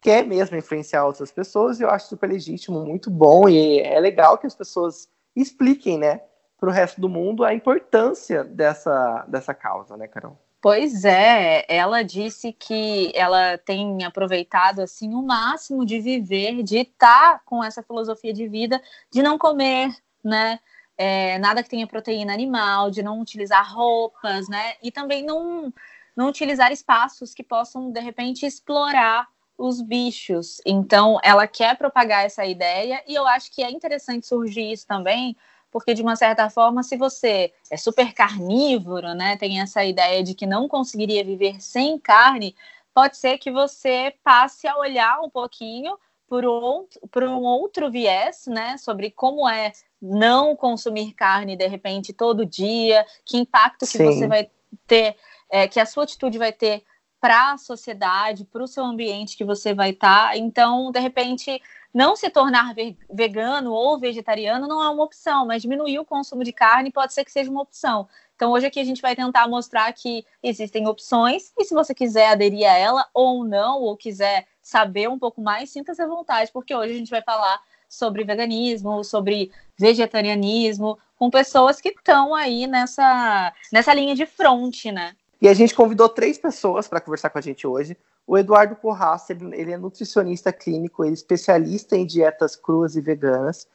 quer 0.00 0.26
mesmo 0.26 0.56
influenciar 0.56 1.06
outras 1.06 1.30
pessoas, 1.30 1.78
e 1.78 1.84
eu 1.84 1.90
acho 1.90 2.08
super 2.08 2.28
legítimo, 2.28 2.84
muito 2.84 3.08
bom, 3.10 3.48
e 3.48 3.78
é 3.78 4.00
legal 4.00 4.36
que 4.36 4.46
as 4.46 4.54
pessoas 4.54 5.08
expliquem, 5.36 5.96
né, 5.96 6.20
para 6.58 6.68
o 6.68 6.72
resto 6.72 7.00
do 7.00 7.08
mundo 7.08 7.44
a 7.44 7.54
importância 7.54 8.42
dessa, 8.42 9.24
dessa 9.28 9.54
causa, 9.54 9.96
né, 9.96 10.08
Carol? 10.08 10.36
Pois 10.62 11.04
é, 11.04 11.64
ela 11.68 12.04
disse 12.04 12.52
que 12.52 13.10
ela 13.16 13.58
tem 13.58 14.04
aproveitado 14.04 14.78
assim 14.78 15.12
o 15.12 15.20
máximo 15.20 15.84
de 15.84 15.98
viver, 15.98 16.62
de 16.62 16.78
estar 16.78 17.42
com 17.44 17.64
essa 17.64 17.82
filosofia 17.82 18.32
de 18.32 18.46
vida, 18.46 18.80
de 19.10 19.24
não 19.24 19.36
comer, 19.36 19.92
né, 20.22 20.60
é, 20.96 21.36
nada 21.40 21.64
que 21.64 21.68
tenha 21.68 21.84
proteína 21.84 22.32
animal, 22.32 22.92
de 22.92 23.02
não 23.02 23.20
utilizar 23.20 23.74
roupas, 23.74 24.48
né, 24.48 24.74
e 24.80 24.92
também 24.92 25.24
não 25.24 25.74
não 26.14 26.28
utilizar 26.28 26.70
espaços 26.70 27.34
que 27.34 27.42
possam 27.42 27.90
de 27.90 28.00
repente 28.00 28.46
explorar 28.46 29.26
os 29.58 29.80
bichos. 29.82 30.60
Então, 30.64 31.18
ela 31.24 31.46
quer 31.48 31.76
propagar 31.76 32.24
essa 32.24 32.44
ideia 32.46 33.02
e 33.08 33.14
eu 33.14 33.26
acho 33.26 33.50
que 33.50 33.64
é 33.64 33.70
interessante 33.70 34.26
surgir 34.28 34.70
isso 34.72 34.86
também, 34.86 35.36
porque 35.72 35.94
de 35.94 36.02
uma 36.02 36.14
certa 36.14 36.50
forma, 36.50 36.82
se 36.82 36.96
você 36.98 37.52
é 37.70 37.76
super 37.78 38.12
carnívoro, 38.12 39.14
né, 39.14 39.36
tem 39.38 39.60
essa 39.60 39.82
ideia 39.82 40.22
de 40.22 40.34
que 40.34 40.46
não 40.46 40.68
conseguiria 40.68 41.24
viver 41.24 41.60
sem 41.60 41.98
carne, 41.98 42.54
pode 42.94 43.16
ser 43.16 43.38
que 43.38 43.50
você 43.50 44.14
passe 44.22 44.68
a 44.68 44.76
olhar 44.76 45.18
um 45.20 45.30
pouquinho 45.30 45.96
por, 46.28 46.44
outro, 46.44 47.00
por 47.10 47.24
um 47.24 47.42
outro 47.42 47.90
viés, 47.90 48.44
né, 48.46 48.76
sobre 48.76 49.10
como 49.10 49.48
é 49.48 49.72
não 50.00 50.54
consumir 50.54 51.14
carne 51.14 51.56
de 51.56 51.66
repente 51.66 52.12
todo 52.12 52.44
dia, 52.44 53.06
que 53.24 53.38
impacto 53.38 53.86
que 53.86 53.98
Sim. 53.98 54.04
você 54.04 54.26
vai 54.26 54.50
ter, 54.86 55.16
é, 55.50 55.66
que 55.66 55.80
a 55.80 55.86
sua 55.86 56.04
atitude 56.04 56.36
vai 56.36 56.52
ter 56.52 56.84
para 57.18 57.52
a 57.52 57.56
sociedade, 57.56 58.44
para 58.44 58.64
o 58.64 58.66
seu 58.66 58.84
ambiente 58.84 59.36
que 59.36 59.44
você 59.44 59.72
vai 59.72 59.90
estar. 59.90 60.30
Tá. 60.30 60.36
Então, 60.36 60.90
de 60.90 60.98
repente, 60.98 61.62
não 61.92 62.16
se 62.16 62.30
tornar 62.30 62.74
vegano 63.10 63.72
ou 63.72 63.98
vegetariano 63.98 64.66
não 64.66 64.82
é 64.82 64.88
uma 64.88 65.04
opção, 65.04 65.46
mas 65.46 65.62
diminuir 65.62 65.98
o 65.98 66.04
consumo 66.04 66.42
de 66.42 66.52
carne 66.52 66.90
pode 66.90 67.12
ser 67.12 67.24
que 67.24 67.32
seja 67.32 67.50
uma 67.50 67.62
opção. 67.62 68.08
Então, 68.34 68.50
hoje 68.50 68.66
aqui 68.66 68.80
a 68.80 68.84
gente 68.84 69.02
vai 69.02 69.14
tentar 69.14 69.46
mostrar 69.46 69.92
que 69.92 70.24
existem 70.42 70.88
opções, 70.88 71.52
e 71.58 71.64
se 71.64 71.74
você 71.74 71.94
quiser 71.94 72.28
aderir 72.28 72.68
a 72.68 72.76
ela 72.76 73.06
ou 73.12 73.44
não, 73.44 73.80
ou 73.80 73.96
quiser 73.96 74.46
saber 74.62 75.08
um 75.08 75.18
pouco 75.18 75.40
mais, 75.40 75.70
sinta-se 75.70 76.02
à 76.02 76.06
vontade, 76.06 76.50
porque 76.50 76.74
hoje 76.74 76.94
a 76.94 76.96
gente 76.96 77.10
vai 77.10 77.22
falar 77.22 77.60
sobre 77.88 78.24
veganismo, 78.24 79.04
sobre 79.04 79.52
vegetarianismo, 79.78 80.98
com 81.14 81.30
pessoas 81.30 81.80
que 81.80 81.90
estão 81.90 82.34
aí 82.34 82.66
nessa, 82.66 83.52
nessa 83.70 83.92
linha 83.92 84.14
de 84.14 84.24
fronte, 84.24 84.90
né? 84.90 85.14
E 85.40 85.46
a 85.46 85.54
gente 85.54 85.74
convidou 85.74 86.08
três 86.08 86.38
pessoas 86.38 86.88
para 86.88 87.00
conversar 87.00 87.28
com 87.28 87.38
a 87.38 87.42
gente 87.42 87.66
hoje. 87.66 87.96
O 88.26 88.38
Eduardo 88.38 88.76
Corraça, 88.76 89.32
ele, 89.32 89.54
ele 89.54 89.72
é 89.72 89.76
nutricionista 89.76 90.52
clínico, 90.52 91.04
ele 91.04 91.12
é 91.12 91.14
especialista 91.14 91.96
em 91.96 92.06
dietas 92.06 92.56
cruas 92.56 92.96
e 92.96 93.00
veganas. 93.00 93.66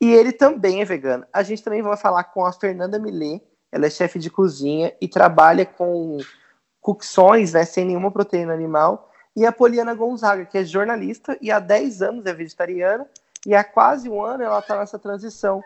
E 0.00 0.12
ele 0.12 0.32
também 0.32 0.80
é 0.80 0.84
vegano. 0.84 1.24
A 1.32 1.42
gente 1.42 1.62
também 1.62 1.82
vai 1.82 1.96
falar 1.96 2.24
com 2.24 2.44
a 2.44 2.52
Fernanda 2.52 2.98
Millet, 2.98 3.42
ela 3.70 3.86
é 3.86 3.90
chefe 3.90 4.18
de 4.18 4.28
cozinha 4.28 4.92
e 5.00 5.08
trabalha 5.08 5.64
com 5.64 6.18
cocções, 6.80 7.52
né, 7.52 7.64
sem 7.64 7.84
nenhuma 7.84 8.10
proteína 8.10 8.52
animal. 8.52 9.10
E 9.34 9.46
a 9.46 9.52
Poliana 9.52 9.94
Gonzaga, 9.94 10.44
que 10.44 10.58
é 10.58 10.64
jornalista 10.64 11.38
e 11.40 11.50
há 11.50 11.58
10 11.58 12.02
anos 12.02 12.26
é 12.26 12.34
vegetariana, 12.34 13.06
e 13.46 13.54
há 13.54 13.64
quase 13.64 14.08
um 14.08 14.22
ano 14.22 14.42
ela 14.42 14.58
está 14.58 14.78
nessa 14.78 14.98
transição 14.98 15.62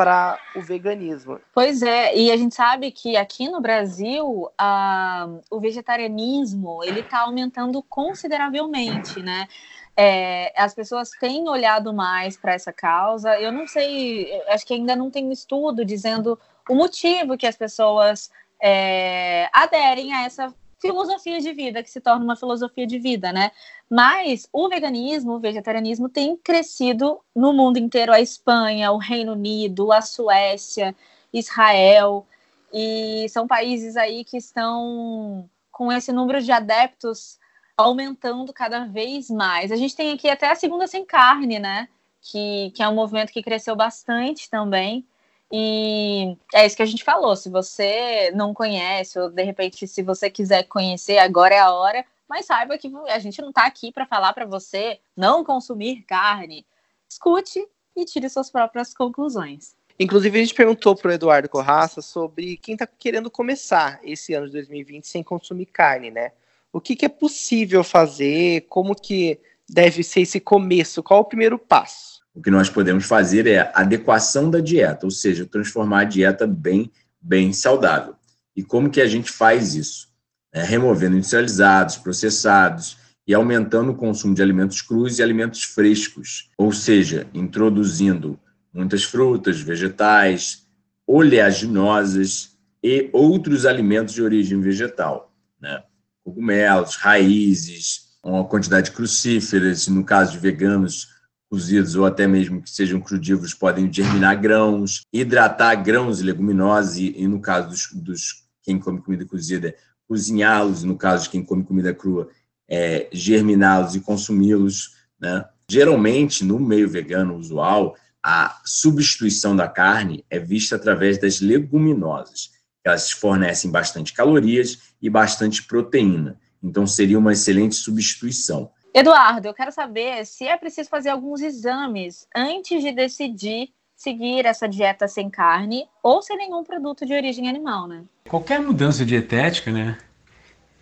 para 0.00 0.38
o 0.56 0.62
veganismo. 0.62 1.38
Pois 1.52 1.82
é, 1.82 2.16
e 2.16 2.32
a 2.32 2.36
gente 2.38 2.54
sabe 2.54 2.90
que 2.90 3.18
aqui 3.18 3.50
no 3.50 3.60
Brasil 3.60 4.50
a, 4.56 5.28
o 5.50 5.60
vegetarianismo 5.60 6.82
ele 6.82 7.00
está 7.00 7.20
aumentando 7.20 7.82
consideravelmente, 7.82 9.20
né? 9.20 9.46
É, 9.94 10.54
as 10.56 10.72
pessoas 10.72 11.10
têm 11.10 11.46
olhado 11.46 11.92
mais 11.92 12.34
para 12.34 12.54
essa 12.54 12.72
causa. 12.72 13.38
Eu 13.38 13.52
não 13.52 13.66
sei, 13.66 14.40
acho 14.48 14.66
que 14.66 14.72
ainda 14.72 14.96
não 14.96 15.10
tem 15.10 15.26
um 15.26 15.32
estudo 15.32 15.84
dizendo 15.84 16.38
o 16.66 16.74
motivo 16.74 17.36
que 17.36 17.46
as 17.46 17.56
pessoas 17.56 18.30
é, 18.58 19.50
aderem 19.52 20.14
a 20.14 20.24
essa 20.24 20.54
filosofia 20.80 21.40
de 21.40 21.52
vida, 21.52 21.82
que 21.82 21.90
se 21.90 22.00
torna 22.00 22.24
uma 22.24 22.36
filosofia 22.36 22.86
de 22.86 22.98
vida, 22.98 23.32
né? 23.32 23.52
Mas 23.88 24.48
o 24.52 24.68
veganismo, 24.68 25.34
o 25.34 25.40
vegetarianismo 25.40 26.08
tem 26.08 26.36
crescido 26.36 27.20
no 27.34 27.52
mundo 27.52 27.78
inteiro, 27.78 28.12
a 28.12 28.20
Espanha, 28.20 28.90
o 28.92 28.98
Reino 28.98 29.32
Unido, 29.32 29.92
a 29.92 30.00
Suécia, 30.00 30.94
Israel, 31.32 32.26
e 32.72 33.28
são 33.28 33.46
países 33.46 33.96
aí 33.96 34.24
que 34.24 34.36
estão 34.36 35.48
com 35.70 35.92
esse 35.92 36.12
número 36.12 36.40
de 36.40 36.52
adeptos 36.52 37.38
aumentando 37.76 38.52
cada 38.52 38.84
vez 38.84 39.30
mais. 39.30 39.72
A 39.72 39.76
gente 39.76 39.96
tem 39.96 40.12
aqui 40.12 40.28
até 40.28 40.50
a 40.50 40.54
Segunda 40.54 40.86
Sem 40.86 41.04
Carne, 41.04 41.58
né? 41.58 41.88
Que, 42.22 42.70
que 42.74 42.82
é 42.82 42.88
um 42.88 42.94
movimento 42.94 43.32
que 43.32 43.42
cresceu 43.42 43.74
bastante 43.74 44.48
também. 44.50 45.06
E 45.52 46.36
é 46.54 46.64
isso 46.64 46.76
que 46.76 46.82
a 46.82 46.86
gente 46.86 47.02
falou. 47.02 47.34
Se 47.34 47.48
você 47.48 48.30
não 48.34 48.54
conhece, 48.54 49.18
ou 49.18 49.28
de 49.28 49.42
repente, 49.42 49.86
se 49.86 50.02
você 50.02 50.30
quiser 50.30 50.64
conhecer, 50.64 51.18
agora 51.18 51.54
é 51.54 51.58
a 51.58 51.72
hora. 51.72 52.04
Mas 52.28 52.46
saiba 52.46 52.78
que 52.78 52.90
a 53.08 53.18
gente 53.18 53.42
não 53.42 53.48
está 53.48 53.66
aqui 53.66 53.90
para 53.90 54.06
falar 54.06 54.32
para 54.32 54.46
você 54.46 55.00
não 55.16 55.44
consumir 55.44 56.02
carne. 56.02 56.64
Escute 57.08 57.66
e 57.96 58.04
tire 58.04 58.28
suas 58.28 58.50
próprias 58.50 58.94
conclusões. 58.94 59.74
Inclusive, 59.98 60.38
a 60.38 60.42
gente 60.42 60.54
perguntou 60.54 60.96
para 60.96 61.10
o 61.10 61.12
Eduardo 61.12 61.48
Corraça 61.48 62.00
sobre 62.00 62.56
quem 62.56 62.74
está 62.74 62.86
querendo 62.86 63.30
começar 63.30 64.00
esse 64.02 64.32
ano 64.32 64.46
de 64.46 64.52
2020 64.52 65.06
sem 65.06 65.22
consumir 65.22 65.66
carne, 65.66 66.10
né? 66.10 66.32
O 66.72 66.80
que, 66.80 66.96
que 66.96 67.04
é 67.04 67.08
possível 67.08 67.84
fazer? 67.84 68.62
Como 68.62 68.94
que 68.94 69.38
deve 69.68 70.02
ser 70.02 70.22
esse 70.22 70.40
começo? 70.40 71.02
Qual 71.02 71.20
o 71.20 71.24
primeiro 71.24 71.58
passo? 71.58 72.09
O 72.34 72.40
que 72.40 72.50
nós 72.50 72.70
podemos 72.70 73.04
fazer 73.04 73.46
é 73.46 73.72
adequação 73.74 74.50
da 74.50 74.60
dieta, 74.60 75.06
ou 75.06 75.10
seja, 75.10 75.46
transformar 75.46 76.00
a 76.00 76.04
dieta 76.04 76.46
bem, 76.46 76.90
bem 77.20 77.52
saudável. 77.52 78.14
E 78.54 78.62
como 78.62 78.90
que 78.90 79.00
a 79.00 79.06
gente 79.06 79.30
faz 79.30 79.74
isso? 79.74 80.08
É, 80.52 80.62
removendo 80.62 81.16
industrializados, 81.16 81.96
processados 81.96 82.96
e 83.26 83.34
aumentando 83.34 83.92
o 83.92 83.96
consumo 83.96 84.34
de 84.34 84.42
alimentos 84.42 84.82
crus 84.82 85.18
e 85.18 85.22
alimentos 85.22 85.62
frescos, 85.62 86.50
ou 86.58 86.72
seja, 86.72 87.26
introduzindo 87.32 88.38
muitas 88.72 89.04
frutas, 89.04 89.60
vegetais, 89.60 90.66
oleaginosas 91.06 92.56
e 92.82 93.10
outros 93.12 93.66
alimentos 93.66 94.14
de 94.14 94.22
origem 94.22 94.60
vegetal, 94.60 95.32
né? 95.60 95.82
cogumelos, 96.24 96.96
raízes, 96.96 98.10
uma 98.22 98.44
quantidade 98.44 98.90
de 98.90 98.96
crucíferas, 98.96 99.88
no 99.88 100.04
caso 100.04 100.32
de 100.32 100.38
veganos, 100.38 101.08
cozidos 101.50 101.96
ou 101.96 102.06
até 102.06 102.28
mesmo 102.28 102.62
que 102.62 102.70
sejam 102.70 103.00
crudívoros 103.00 103.52
podem 103.52 103.92
germinar 103.92 104.40
grãos, 104.40 105.02
hidratar 105.12 105.74
grãos 105.74 106.20
e 106.20 106.22
leguminosas, 106.22 106.96
e, 106.96 107.12
e 107.16 107.26
no 107.26 107.40
caso 107.40 107.68
dos, 107.68 107.88
dos, 107.92 108.44
quem 108.62 108.78
come 108.78 109.02
comida 109.02 109.26
cozida, 109.26 109.74
cozinhá-los, 110.06 110.84
no 110.84 110.96
caso 110.96 111.24
de 111.24 111.30
quem 111.30 111.42
come 111.42 111.64
comida 111.64 111.92
crua, 111.92 112.28
é, 112.68 113.08
germiná-los 113.12 113.96
e 113.96 114.00
consumi-los. 114.00 114.94
Né? 115.20 115.44
Geralmente, 115.68 116.44
no 116.44 116.58
meio 116.60 116.88
vegano 116.88 117.34
usual, 117.34 117.96
a 118.22 118.60
substituição 118.64 119.56
da 119.56 119.66
carne 119.66 120.24
é 120.30 120.38
vista 120.38 120.76
através 120.76 121.18
das 121.18 121.40
leguminosas. 121.40 122.50
Elas 122.84 123.10
fornecem 123.10 123.70
bastante 123.70 124.12
calorias 124.12 124.78
e 125.02 125.10
bastante 125.10 125.64
proteína. 125.64 126.38
Então, 126.62 126.86
seria 126.86 127.18
uma 127.18 127.32
excelente 127.32 127.74
substituição. 127.74 128.70
Eduardo, 128.92 129.46
eu 129.46 129.54
quero 129.54 129.70
saber 129.70 130.26
se 130.26 130.46
é 130.46 130.56
preciso 130.56 130.88
fazer 130.88 131.10
alguns 131.10 131.40
exames 131.40 132.26
antes 132.34 132.82
de 132.82 132.90
decidir 132.90 133.70
seguir 133.94 134.46
essa 134.46 134.66
dieta 134.66 135.06
sem 135.06 135.30
carne 135.30 135.86
ou 136.02 136.22
sem 136.22 136.36
nenhum 136.36 136.64
produto 136.64 137.06
de 137.06 137.12
origem 137.12 137.48
animal, 137.48 137.86
né? 137.86 138.02
Qualquer 138.28 138.60
mudança 138.60 139.04
dietética, 139.04 139.70
né? 139.70 139.98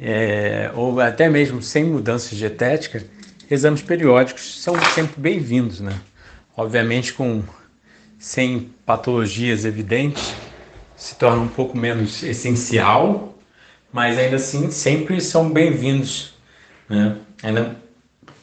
É, 0.00 0.70
ou 0.74 1.00
até 1.00 1.28
mesmo 1.28 1.60
sem 1.60 1.84
mudança 1.84 2.34
dietética, 2.34 3.04
exames 3.50 3.82
periódicos 3.82 4.62
são 4.62 4.74
sempre 4.94 5.20
bem-vindos, 5.20 5.80
né? 5.80 6.00
Obviamente, 6.56 7.12
com 7.12 7.42
sem 8.18 8.72
patologias 8.86 9.64
evidentes, 9.64 10.32
se 10.96 11.14
torna 11.16 11.42
um 11.42 11.48
pouco 11.48 11.76
menos 11.76 12.22
essencial, 12.22 13.34
mas 13.92 14.16
ainda 14.16 14.36
assim 14.36 14.70
sempre 14.70 15.20
são 15.20 15.50
bem-vindos, 15.50 16.34
né? 16.88 17.18
Ainda 17.42 17.76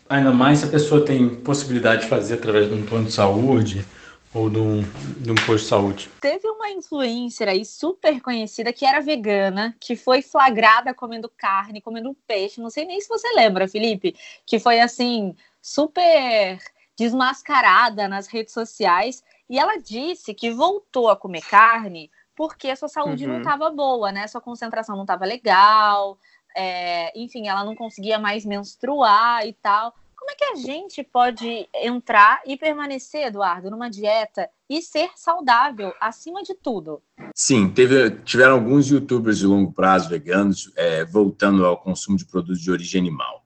Ainda 0.07 0.31
mais 0.31 0.59
se 0.59 0.65
a 0.65 0.69
pessoa 0.69 1.03
tem 1.03 1.29
possibilidade 1.29 2.03
de 2.03 2.07
fazer 2.07 2.35
através 2.35 2.67
de 2.67 2.75
um 2.75 2.85
plano 2.85 3.05
de 3.05 3.11
saúde 3.11 3.85
ou 4.33 4.49
de 4.49 4.59
um, 4.59 4.81
de 5.17 5.31
um 5.31 5.35
posto 5.35 5.63
de 5.63 5.69
saúde. 5.69 6.09
Teve 6.19 6.47
uma 6.47 6.69
influencer 6.69 7.47
aí 7.47 7.65
super 7.65 8.21
conhecida 8.21 8.73
que 8.73 8.85
era 8.85 8.99
vegana, 8.99 9.75
que 9.79 9.95
foi 9.95 10.21
flagrada 10.21 10.93
comendo 10.93 11.31
carne, 11.35 11.81
comendo 11.81 12.15
peixe. 12.27 12.61
Não 12.61 12.69
sei 12.69 12.85
nem 12.85 12.99
se 12.99 13.07
você 13.07 13.29
lembra, 13.33 13.67
Felipe, 13.67 14.15
que 14.45 14.59
foi 14.59 14.79
assim, 14.79 15.33
super 15.61 16.59
desmascarada 16.97 18.07
nas 18.07 18.27
redes 18.27 18.53
sociais. 18.53 19.23
E 19.49 19.57
ela 19.57 19.77
disse 19.77 20.33
que 20.33 20.51
voltou 20.51 21.09
a 21.09 21.15
comer 21.15 21.41
carne 21.41 22.11
porque 22.35 22.69
a 22.69 22.75
sua 22.75 22.89
saúde 22.89 23.25
uhum. 23.25 23.33
não 23.33 23.37
estava 23.39 23.69
boa, 23.71 24.11
né? 24.11 24.27
Sua 24.27 24.41
concentração 24.41 24.95
não 24.95 25.03
estava 25.03 25.25
legal, 25.25 26.19
é, 26.55 27.11
enfim, 27.19 27.47
ela 27.47 27.63
não 27.63 27.75
conseguia 27.75 28.17
mais 28.17 28.45
menstruar 28.45 29.45
e 29.45 29.53
tal. 29.53 29.93
Como 30.25 30.31
é 30.31 30.35
que 30.35 30.43
a 30.45 30.55
gente 30.55 31.03
pode 31.03 31.69
entrar 31.71 32.41
e 32.47 32.57
permanecer, 32.57 33.27
Eduardo, 33.27 33.69
numa 33.69 33.89
dieta 33.89 34.49
e 34.67 34.81
ser 34.81 35.11
saudável 35.15 35.93
acima 36.01 36.41
de 36.41 36.55
tudo? 36.55 36.99
Sim, 37.35 37.69
teve, 37.69 38.09
tiveram 38.23 38.55
alguns 38.55 38.89
youtubers 38.89 39.37
de 39.37 39.45
longo 39.45 39.71
prazo 39.71 40.09
veganos 40.09 40.71
é, 40.75 41.05
voltando 41.05 41.63
ao 41.63 41.77
consumo 41.77 42.17
de 42.17 42.25
produtos 42.25 42.59
de 42.59 42.71
origem 42.71 42.99
animal. 42.99 43.45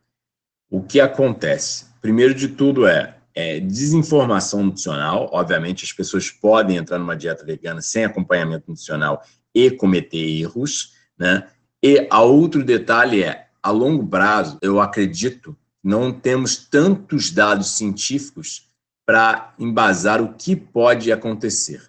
O 0.70 0.82
que 0.82 1.02
acontece? 1.02 1.88
Primeiro 2.00 2.34
de 2.34 2.48
tudo 2.48 2.88
é, 2.88 3.18
é 3.36 3.60
desinformação 3.60 4.64
nutricional. 4.64 5.30
Obviamente, 5.34 5.84
as 5.84 5.92
pessoas 5.92 6.30
podem 6.30 6.78
entrar 6.78 6.98
numa 6.98 7.18
dieta 7.18 7.44
vegana 7.44 7.82
sem 7.82 8.06
acompanhamento 8.06 8.70
nutricional 8.70 9.22
e 9.54 9.70
cometer 9.70 10.40
erros, 10.40 10.94
né? 11.18 11.46
E 11.84 12.08
a 12.10 12.22
outro 12.22 12.64
detalhe 12.64 13.24
é, 13.24 13.48
a 13.64 13.72
longo 13.72 14.06
prazo, 14.06 14.58
eu 14.62 14.82
acredito, 14.82 15.56
não 15.84 16.12
temos 16.12 16.58
tantos 16.58 17.32
dados 17.32 17.78
científicos 17.78 18.70
para 19.06 19.54
embasar 19.58 20.22
o 20.22 20.34
que 20.34 20.56
pode 20.56 21.12
acontecer, 21.12 21.82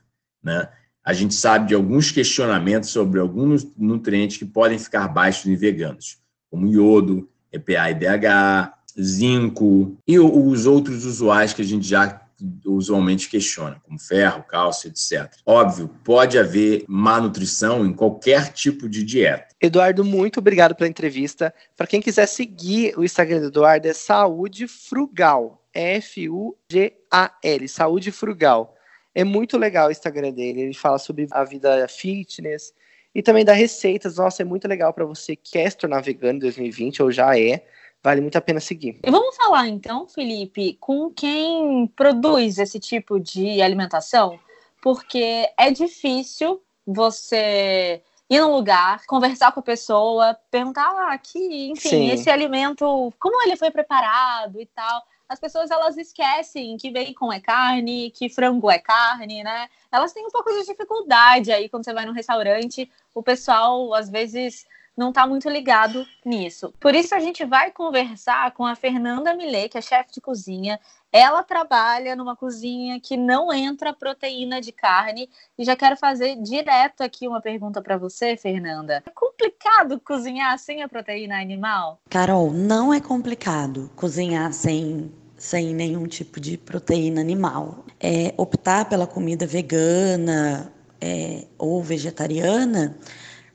né? 0.43 0.69
A 1.05 1.13
gente 1.13 1.35
sabe 1.35 1.69
de 1.69 1.75
alguns 1.75 2.11
questionamentos 2.11 2.91
sobre 2.91 3.19
alguns 3.19 3.67
nutrientes 3.77 4.37
que 4.37 4.45
podem 4.45 4.79
ficar 4.79 5.09
baixos 5.09 5.47
em 5.47 5.57
veganos, 5.57 6.19
como 6.51 6.69
iodo, 6.69 7.29
EPA 7.53 7.91
e 7.91 7.95
DHA, 7.95 8.73
zinco 9.01 9.97
e 10.07 10.19
os 10.19 10.67
outros 10.67 11.05
usuais 11.05 11.53
que 11.53 11.63
a 11.63 11.65
gente 11.65 11.87
já 11.87 12.21
usualmente 12.65 13.29
questiona, 13.29 13.81
como 13.85 13.99
ferro, 13.99 14.43
cálcio, 14.43 14.89
etc. 14.89 15.33
Óbvio, 15.45 15.89
pode 16.05 16.39
haver 16.39 16.85
má 16.89 17.21
nutrição 17.21 17.85
em 17.85 17.93
qualquer 17.93 18.53
tipo 18.53 18.89
de 18.89 19.03
dieta. 19.03 19.49
Eduardo, 19.61 20.05
muito 20.05 20.39
obrigado 20.39 20.75
pela 20.75 20.89
entrevista. 20.89 21.55
Para 21.77 21.87
quem 21.87 22.01
quiser 22.01 22.27
seguir 22.27 22.99
o 22.99 23.05
Instagram 23.05 23.41
do 23.41 23.47
Eduardo, 23.49 23.89
é 23.89 23.93
Saúde 23.93 24.67
Frugal. 24.67 25.61
F-U-G-A-L, 25.73 27.69
Saúde 27.69 28.11
Frugal. 28.11 28.75
É 29.15 29.25
muito 29.25 29.57
legal 29.57 29.89
o 29.89 29.91
Instagram 29.91 30.33
dele. 30.33 30.63
Ele 30.63 30.75
fala 30.75 30.99
sobre 30.99 31.27
a 31.31 31.45
vida 31.45 31.87
fitness 31.89 32.73
e 33.15 33.23
também 33.23 33.45
dá 33.45 33.53
receitas. 33.53 34.17
Nossa, 34.17 34.43
é 34.43 34.45
muito 34.45 34.67
legal 34.69 34.93
para 34.93 35.05
você 35.05 35.37
que 35.37 35.53
quer 35.53 35.71
se 35.71 35.77
tornar 35.77 36.01
vegano 36.01 36.37
em 36.37 36.41
2020 36.41 37.03
ou 37.03 37.11
já 37.11 37.39
é 37.39 37.65
vale 38.03 38.21
muito 38.21 38.37
a 38.37 38.41
pena 38.41 38.61
seguir. 38.61 38.99
E 39.05 39.11
vamos 39.11 39.37
falar 39.37 39.69
então, 39.69 40.07
Felipe, 40.07 40.77
com 40.81 41.11
quem 41.11 41.87
produz 41.89 42.59
esse 42.59 42.79
tipo 42.79 43.19
de 43.21 43.61
alimentação, 43.61 44.39
porque 44.83 45.49
é 45.57 45.71
difícil 45.71 46.63
você 46.87 48.03
ir 48.29 48.41
num 48.41 48.53
lugar, 48.53 49.05
conversar 49.07 49.53
com 49.53 49.61
a 49.61 49.63
pessoa, 49.63 50.39
perguntar 50.51 50.87
ah, 50.87 51.13
aqui, 51.13 51.71
enfim, 51.71 51.89
Sim. 51.89 52.11
esse 52.11 52.31
alimento, 52.31 53.13
como 53.19 53.43
ele 53.43 53.57
foi 53.57 53.71
preparado 53.71 54.61
e 54.61 54.67
tal. 54.67 55.03
As 55.29 55.39
pessoas 55.39 55.71
elas 55.71 55.97
esquecem 55.97 56.77
que 56.77 56.91
bacon 56.91 57.33
é 57.33 57.41
carne, 57.41 58.11
que 58.11 58.29
frango 58.29 58.71
é 58.71 58.79
carne, 58.79 59.45
né? 59.45 59.69
Elas 59.91 60.13
têm 60.13 60.27
um 60.27 60.31
pouco 60.31 60.51
de 60.51 60.67
dificuldade 60.67 61.53
aí 61.53 61.69
quando 61.69 61.85
você 61.85 61.93
vai 61.93 62.05
num 62.05 62.13
restaurante, 62.13 62.91
o 63.15 63.23
pessoal 63.23 63.95
às 63.95 64.09
vezes 64.09 64.67
não 64.97 65.11
está 65.11 65.27
muito 65.27 65.49
ligado 65.49 66.07
nisso. 66.25 66.73
Por 66.79 66.95
isso 66.95 67.15
a 67.15 67.21
gente 67.21 67.45
vai 67.45 67.71
conversar 67.71 68.51
com 68.53 68.67
a 68.67 68.75
Fernanda 68.75 69.35
Millet, 69.35 69.71
que 69.71 69.79
é 69.79 69.81
chefe 69.81 70.13
de 70.13 70.21
cozinha. 70.21 70.79
Ela 71.13 71.43
trabalha 71.43 72.15
numa 72.15 72.37
cozinha 72.37 73.01
que 73.01 73.17
não 73.17 73.53
entra 73.53 73.93
proteína 73.93 74.61
de 74.61 74.73
carne. 74.73 75.29
E 75.59 75.65
já 75.65 75.75
quero 75.75 75.97
fazer 75.97 76.37
direto 76.37 77.03
aqui 77.03 77.27
uma 77.27 77.41
pergunta 77.41 77.81
para 77.81 77.97
você, 77.97 78.37
Fernanda. 78.37 79.03
É 79.07 79.11
complicado 79.11 79.99
cozinhar 80.01 80.59
sem 80.59 80.83
a 80.83 80.89
proteína 80.89 81.41
animal? 81.41 82.01
Carol, 82.09 82.53
não 82.53 82.93
é 82.93 83.01
complicado 83.01 83.91
cozinhar 83.97 84.53
sem 84.53 85.11
sem 85.37 85.75
nenhum 85.75 86.07
tipo 86.07 86.39
de 86.39 86.59
proteína 86.59 87.23
animal. 87.23 87.87
É, 87.99 88.35
optar 88.37 88.85
pela 88.85 89.07
comida 89.07 89.47
vegana 89.47 90.71
é, 91.01 91.47
ou 91.57 91.83
vegetariana 91.83 92.95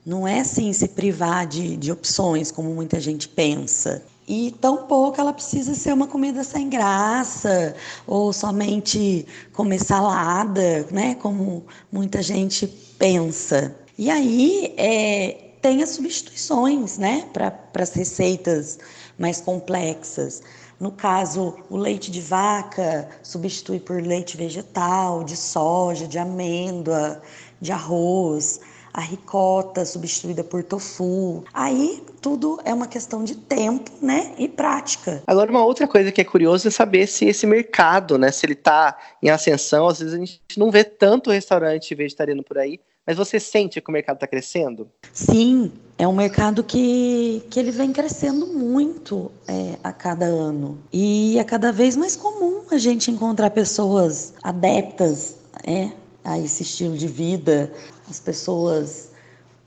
não 0.05 0.27
é 0.27 0.41
assim 0.41 0.71
se 0.71 0.87
privar 0.87 1.47
de, 1.47 1.75
de 1.75 1.91
opções, 1.91 2.51
como 2.51 2.69
muita 2.69 2.99
gente 2.99 3.27
pensa. 3.27 4.03
E 4.27 4.51
tampouco 4.61 5.19
ela 5.19 5.33
precisa 5.33 5.73
ser 5.73 5.93
uma 5.93 6.07
comida 6.07 6.43
sem 6.43 6.69
graça, 6.69 7.75
ou 8.05 8.31
somente 8.31 9.25
comer 9.53 9.79
salada, 9.79 10.85
né? 10.91 11.15
Como 11.15 11.65
muita 11.91 12.21
gente 12.21 12.67
pensa. 12.99 13.75
E 13.97 14.09
aí 14.09 14.73
é, 14.77 15.53
tem 15.61 15.81
as 15.81 15.89
substituições, 15.89 16.97
né? 16.97 17.27
Para 17.33 17.53
as 17.79 17.93
receitas 17.93 18.77
mais 19.17 19.41
complexas. 19.41 20.41
No 20.79 20.91
caso, 20.91 21.55
o 21.69 21.77
leite 21.77 22.11
de 22.11 22.21
vaca 22.21 23.07
substitui 23.23 23.79
por 23.79 24.01
leite 24.01 24.37
vegetal, 24.37 25.23
de 25.23 25.37
soja, 25.37 26.07
de 26.07 26.19
amêndoa, 26.19 27.21
de 27.61 27.71
arroz 27.71 28.59
a 28.95 29.01
ricota 29.01 29.83
substituída 29.83 30.41
por 30.41 30.63
tofu. 30.63 31.43
Aí 31.53 32.01
tudo 32.21 32.61
é 32.63 32.73
uma 32.73 32.87
questão 32.87 33.25
de 33.25 33.35
tempo, 33.35 33.91
né, 34.01 34.33
e 34.37 34.47
prática. 34.47 35.21
Agora 35.27 35.51
uma 35.51 35.65
outra 35.65 35.85
coisa 35.85 36.13
que 36.13 36.21
é 36.21 36.23
curioso 36.23 36.69
é 36.69 36.71
saber 36.71 37.05
se 37.05 37.25
esse 37.25 37.45
mercado, 37.45 38.17
né, 38.17 38.31
se 38.31 38.45
ele 38.45 38.53
está 38.53 38.97
em 39.21 39.29
ascensão, 39.29 39.89
às 39.89 39.99
vezes 39.99 40.13
a 40.13 40.17
gente 40.17 40.41
não 40.57 40.71
vê 40.71 40.85
tanto 40.85 41.29
restaurante 41.29 41.93
vegetariano 41.93 42.41
por 42.41 42.57
aí, 42.57 42.79
mas 43.05 43.17
você 43.17 43.37
sente 43.37 43.81
que 43.81 43.89
o 43.89 43.93
mercado 43.93 44.15
está 44.15 44.27
crescendo? 44.27 44.89
Sim, 45.11 45.73
é 45.97 46.07
um 46.07 46.13
mercado 46.13 46.63
que, 46.63 47.43
que 47.49 47.59
ele 47.59 47.71
vem 47.71 47.91
crescendo 47.91 48.47
muito 48.47 49.29
é, 49.45 49.75
a 49.83 49.91
cada 49.91 50.25
ano. 50.25 50.79
E 50.91 51.37
é 51.37 51.43
cada 51.43 51.71
vez 51.71 51.97
mais 51.97 52.15
comum 52.15 52.61
a 52.71 52.77
gente 52.77 53.11
encontrar 53.11 53.49
pessoas 53.51 54.33
adeptas 54.41 55.35
é, 55.67 55.91
a 56.23 56.39
esse 56.39 56.63
estilo 56.63 56.97
de 56.97 57.07
vida. 57.07 57.71
As 58.09 58.19
pessoas 58.19 59.11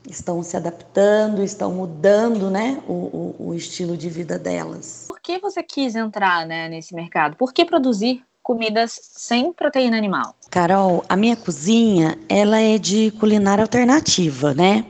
estão 0.09 0.41
se 0.41 0.55
adaptando, 0.55 1.43
estão 1.43 1.73
mudando 1.73 2.49
né, 2.49 2.81
o, 2.87 2.93
o, 2.93 3.35
o 3.49 3.53
estilo 3.53 3.97
de 3.97 4.09
vida 4.09 4.39
delas. 4.39 5.05
Por 5.07 5.19
que 5.19 5.39
você 5.39 5.61
quis 5.61 5.95
entrar 5.95 6.45
né, 6.45 6.69
nesse 6.69 6.95
mercado? 6.95 7.35
Por 7.35 7.53
que 7.53 7.65
produzir 7.65 8.23
comidas 8.41 8.99
sem 9.01 9.53
proteína 9.53 9.97
animal? 9.97 10.35
Carol, 10.49 11.03
a 11.07 11.15
minha 11.15 11.35
cozinha 11.35 12.17
ela 12.27 12.59
é 12.59 12.77
de 12.77 13.11
culinária 13.11 13.63
alternativa, 13.63 14.53
né? 14.53 14.85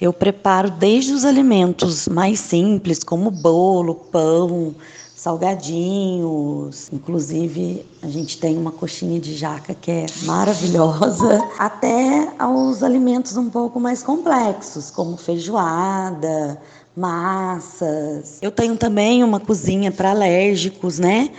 Eu 0.00 0.12
preparo 0.12 0.70
desde 0.70 1.12
os 1.12 1.24
alimentos 1.24 2.06
mais 2.08 2.40
simples, 2.40 3.02
como 3.02 3.30
bolo, 3.30 3.94
pão, 3.94 4.74
salgadinhos. 5.18 6.88
Inclusive, 6.92 7.84
a 8.00 8.08
gente 8.08 8.38
tem 8.38 8.56
uma 8.56 8.70
coxinha 8.70 9.18
de 9.18 9.36
jaca 9.36 9.74
que 9.74 9.90
é 9.90 10.06
maravilhosa, 10.22 11.44
até 11.58 12.32
aos 12.38 12.84
alimentos 12.84 13.36
um 13.36 13.50
pouco 13.50 13.80
mais 13.80 14.00
complexos, 14.00 14.92
como 14.92 15.16
feijoada, 15.16 16.56
massas. 16.96 18.38
Eu 18.40 18.52
tenho 18.52 18.76
também 18.76 19.24
uma 19.24 19.40
cozinha 19.40 19.90
para 19.90 20.12
alérgicos, 20.12 21.00
né? 21.00 21.32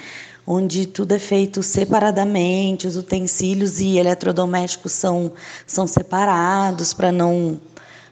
Onde 0.46 0.86
tudo 0.86 1.14
é 1.14 1.20
feito 1.20 1.64
separadamente, 1.64 2.86
os 2.86 2.98
utensílios 2.98 3.80
e 3.80 3.98
eletrodomésticos 3.98 4.92
são, 4.92 5.32
são 5.66 5.88
separados 5.88 6.94
para 6.94 7.14
não, 7.14 7.58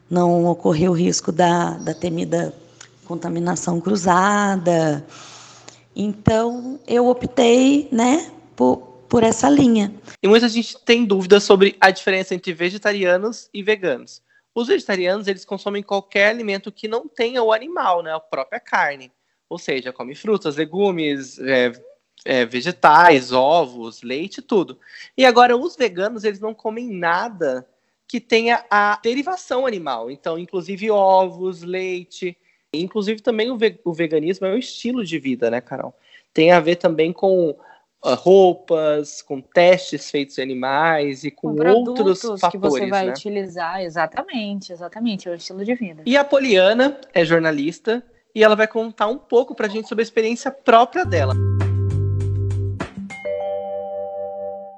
não 0.10 0.46
ocorrer 0.46 0.90
o 0.90 0.94
risco 0.94 1.30
da, 1.30 1.72
da 1.72 1.94
temida 1.94 2.54
contaminação 3.06 3.82
cruzada. 3.82 5.04
Então, 6.00 6.80
eu 6.88 7.08
optei, 7.08 7.90
né, 7.92 8.32
por, 8.56 8.78
por 9.10 9.24
essa 9.24 9.50
linha. 9.50 9.92
E 10.22 10.28
muita 10.28 10.48
gente 10.48 10.78
tem 10.86 11.04
dúvidas 11.04 11.44
sobre 11.44 11.76
a 11.82 11.90
diferença 11.90 12.36
entre 12.36 12.54
vegetarianos 12.54 13.50
e 13.52 13.64
veganos. 13.64 14.22
Os 14.54 14.68
vegetarianos, 14.68 15.28
eles 15.28 15.44
consomem 15.44 15.82
qualquer 15.82 16.30
alimento 16.30 16.72
que 16.72 16.88
não 16.88 17.08
tenha 17.08 17.42
o 17.42 17.52
animal, 17.52 18.04
né, 18.04 18.14
a 18.14 18.20
própria 18.20 18.60
carne. 18.60 19.12
Ou 19.50 19.58
seja, 19.58 19.92
come 19.92 20.14
frutas, 20.14 20.56
legumes, 20.56 21.40
é, 21.40 21.72
é, 22.24 22.46
vegetais, 22.46 23.32
ovos, 23.32 24.04
leite, 24.04 24.40
tudo. 24.40 24.78
E 25.18 25.26
agora, 25.26 25.58
os 25.58 25.76
veganos, 25.76 26.24
eles 26.24 26.40
não 26.40 26.54
comem 26.54 26.92
nada 26.92 27.68
que 28.08 28.20
tenha 28.20 28.64
a 28.70 29.00
derivação 29.02 29.66
animal. 29.66 30.12
Então, 30.12 30.38
inclusive 30.38 30.92
ovos, 30.92 31.64
leite, 31.64 32.38
Inclusive, 32.74 33.22
também 33.22 33.52
o, 33.52 33.58
ve 33.58 33.80
o 33.84 33.94
veganismo 33.94 34.46
é 34.48 34.54
um 34.54 34.58
estilo 34.58 35.04
de 35.06 35.18
vida, 35.20 35.50
né, 35.50 35.62
Carol? 35.62 35.94
Tem 36.34 36.52
a 36.52 36.60
ver 36.60 36.76
também 36.76 37.14
com 37.14 37.50
uh, 37.50 38.16
roupas, 38.16 39.22
com 39.22 39.42
testes 39.42 40.12
feitos 40.12 40.38
em 40.38 40.42
animais 40.42 41.24
e 41.24 41.32
com, 41.32 41.56
com 41.56 41.70
outros 41.70 42.22
fatores. 42.22 42.52
que 42.52 42.58
você 42.58 42.88
vai 42.88 43.06
né? 43.06 43.12
utilizar, 43.12 43.82
exatamente, 43.82 44.72
exatamente, 44.72 45.28
é 45.28 45.32
o 45.32 45.36
estilo 45.36 45.64
de 45.64 45.76
vida. 45.76 46.04
E 46.06 46.18
a 46.18 46.24
Poliana 46.24 47.00
é 47.14 47.24
jornalista 47.24 48.04
e 48.36 48.44
ela 48.44 48.56
vai 48.56 48.68
contar 48.68 49.08
um 49.08 49.18
pouco 49.18 49.56
pra 49.56 49.68
gente 49.68 49.88
sobre 49.88 50.02
a 50.02 50.06
experiência 50.06 50.52
própria 50.52 51.06
dela. 51.06 51.34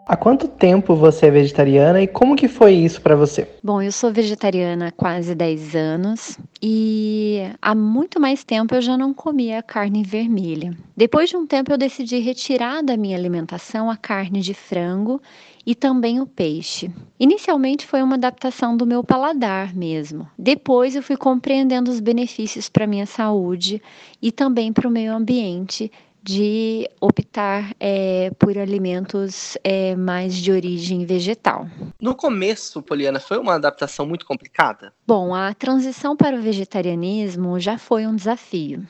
Há 0.09 0.17
quanto 0.17 0.47
tempo 0.47 0.95
você 0.95 1.27
é 1.27 1.29
vegetariana 1.29 2.01
e 2.01 2.07
como 2.07 2.35
que 2.35 2.47
foi 2.47 2.73
isso 2.73 2.99
para 2.99 3.15
você? 3.15 3.47
Bom, 3.63 3.79
eu 3.79 3.91
sou 3.91 4.11
vegetariana 4.11 4.87
há 4.87 4.91
quase 4.91 5.35
10 5.35 5.75
anos 5.75 6.39
e 6.59 7.43
há 7.61 7.75
muito 7.75 8.19
mais 8.19 8.43
tempo 8.43 8.73
eu 8.73 8.81
já 8.81 8.97
não 8.97 9.13
comia 9.13 9.61
carne 9.61 10.01
vermelha. 10.01 10.75
Depois 10.97 11.29
de 11.29 11.37
um 11.37 11.45
tempo 11.45 11.71
eu 11.71 11.77
decidi 11.77 12.17
retirar 12.17 12.81
da 12.81 12.97
minha 12.97 13.15
alimentação 13.15 13.87
a 13.87 13.95
carne 13.95 14.41
de 14.41 14.55
frango 14.55 15.21
e 15.63 15.75
também 15.75 16.19
o 16.19 16.25
peixe. 16.25 16.89
Inicialmente 17.19 17.85
foi 17.85 18.01
uma 18.01 18.15
adaptação 18.15 18.75
do 18.75 18.87
meu 18.87 19.03
paladar 19.03 19.75
mesmo. 19.75 20.27
Depois 20.35 20.95
eu 20.95 21.03
fui 21.03 21.17
compreendendo 21.17 21.91
os 21.91 21.99
benefícios 21.99 22.67
para 22.67 22.87
minha 22.87 23.05
saúde 23.05 23.79
e 24.19 24.31
também 24.31 24.73
para 24.73 24.87
o 24.87 24.91
meio 24.91 25.13
ambiente 25.13 25.91
de 26.29 26.87
optar 27.01 27.73
é, 27.79 28.29
por 28.37 28.55
alimentos 28.55 29.57
é, 29.63 29.95
mais 29.95 30.35
de 30.35 30.51
origem 30.51 31.03
vegetal. 31.03 31.67
No 31.99 32.13
começo, 32.13 32.83
Poliana, 32.83 33.19
foi 33.19 33.39
uma 33.39 33.55
adaptação 33.55 34.05
muito 34.05 34.27
complicada? 34.27 34.93
Bom, 35.07 35.33
a 35.33 35.55
transição 35.55 36.15
para 36.15 36.37
o 36.37 36.41
vegetarianismo 36.41 37.59
já 37.59 37.79
foi 37.79 38.05
um 38.05 38.15
desafio. 38.15 38.87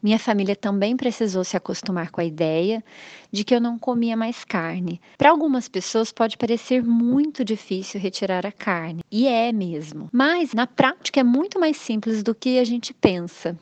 Minha 0.00 0.20
família 0.20 0.54
também 0.54 0.96
precisou 0.96 1.42
se 1.42 1.56
acostumar 1.56 2.12
com 2.12 2.20
a 2.20 2.24
ideia 2.24 2.84
de 3.32 3.42
que 3.42 3.52
eu 3.52 3.60
não 3.60 3.76
comia 3.76 4.16
mais 4.16 4.44
carne. 4.44 5.00
Para 5.18 5.30
algumas 5.30 5.68
pessoas 5.68 6.12
pode 6.12 6.38
parecer 6.38 6.84
muito 6.84 7.44
difícil 7.44 8.00
retirar 8.00 8.46
a 8.46 8.52
carne, 8.52 9.02
e 9.10 9.26
é 9.26 9.50
mesmo. 9.50 10.08
Mas 10.12 10.54
na 10.54 10.68
prática 10.68 11.18
é 11.18 11.24
muito 11.24 11.58
mais 11.58 11.78
simples 11.78 12.22
do 12.22 12.32
que 12.32 12.60
a 12.60 12.64
gente 12.64 12.94
pensa. 12.94 13.58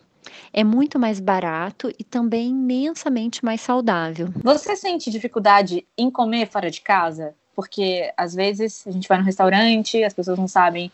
É 0.52 0.64
muito 0.64 0.98
mais 0.98 1.20
barato 1.20 1.92
e 1.98 2.04
também 2.04 2.50
imensamente 2.50 3.44
mais 3.44 3.60
saudável. 3.60 4.28
Você 4.42 4.76
sente 4.76 5.10
dificuldade 5.10 5.86
em 5.96 6.10
comer 6.10 6.46
fora 6.46 6.70
de 6.70 6.80
casa? 6.80 7.34
Porque 7.54 8.12
às 8.16 8.34
vezes 8.34 8.86
a 8.86 8.90
gente 8.90 9.08
vai 9.08 9.18
no 9.18 9.24
restaurante, 9.24 10.02
as 10.02 10.12
pessoas 10.12 10.38
não 10.38 10.48
sabem 10.48 10.90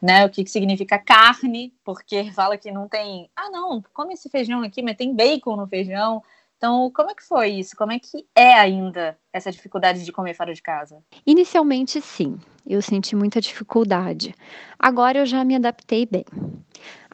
né, 0.00 0.26
o 0.26 0.28
que, 0.28 0.44
que 0.44 0.50
significa 0.50 0.98
carne, 0.98 1.72
porque 1.82 2.30
fala 2.32 2.58
que 2.58 2.70
não 2.70 2.86
tem. 2.88 3.30
Ah, 3.34 3.50
não, 3.50 3.82
come 3.92 4.14
esse 4.14 4.28
feijão 4.28 4.62
aqui, 4.62 4.82
mas 4.82 4.96
tem 4.96 5.14
bacon 5.14 5.56
no 5.56 5.66
feijão. 5.66 6.22
Então, 6.56 6.90
como 6.94 7.10
é 7.10 7.14
que 7.14 7.22
foi 7.22 7.50
isso? 7.50 7.76
Como 7.76 7.92
é 7.92 7.98
que 7.98 8.26
é 8.34 8.54
ainda 8.54 9.18
essa 9.32 9.50
dificuldade 9.50 10.04
de 10.04 10.12
comer 10.12 10.34
fora 10.34 10.54
de 10.54 10.62
casa? 10.62 11.02
Inicialmente, 11.26 12.00
sim. 12.00 12.38
eu 12.66 12.80
senti 12.80 13.14
muita 13.14 13.40
dificuldade. 13.40 14.34
Agora 14.78 15.18
eu 15.18 15.26
já 15.26 15.44
me 15.44 15.54
adaptei 15.56 16.06
bem. 16.06 16.24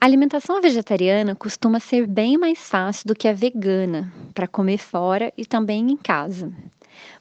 A 0.02 0.06
alimentação 0.06 0.62
vegetariana 0.62 1.34
costuma 1.34 1.78
ser 1.78 2.06
bem 2.06 2.38
mais 2.38 2.58
fácil 2.58 3.06
do 3.06 3.14
que 3.14 3.28
a 3.28 3.34
vegana 3.34 4.10
para 4.32 4.48
comer 4.48 4.78
fora 4.78 5.30
e 5.36 5.44
também 5.44 5.90
em 5.90 5.96
casa. 5.96 6.50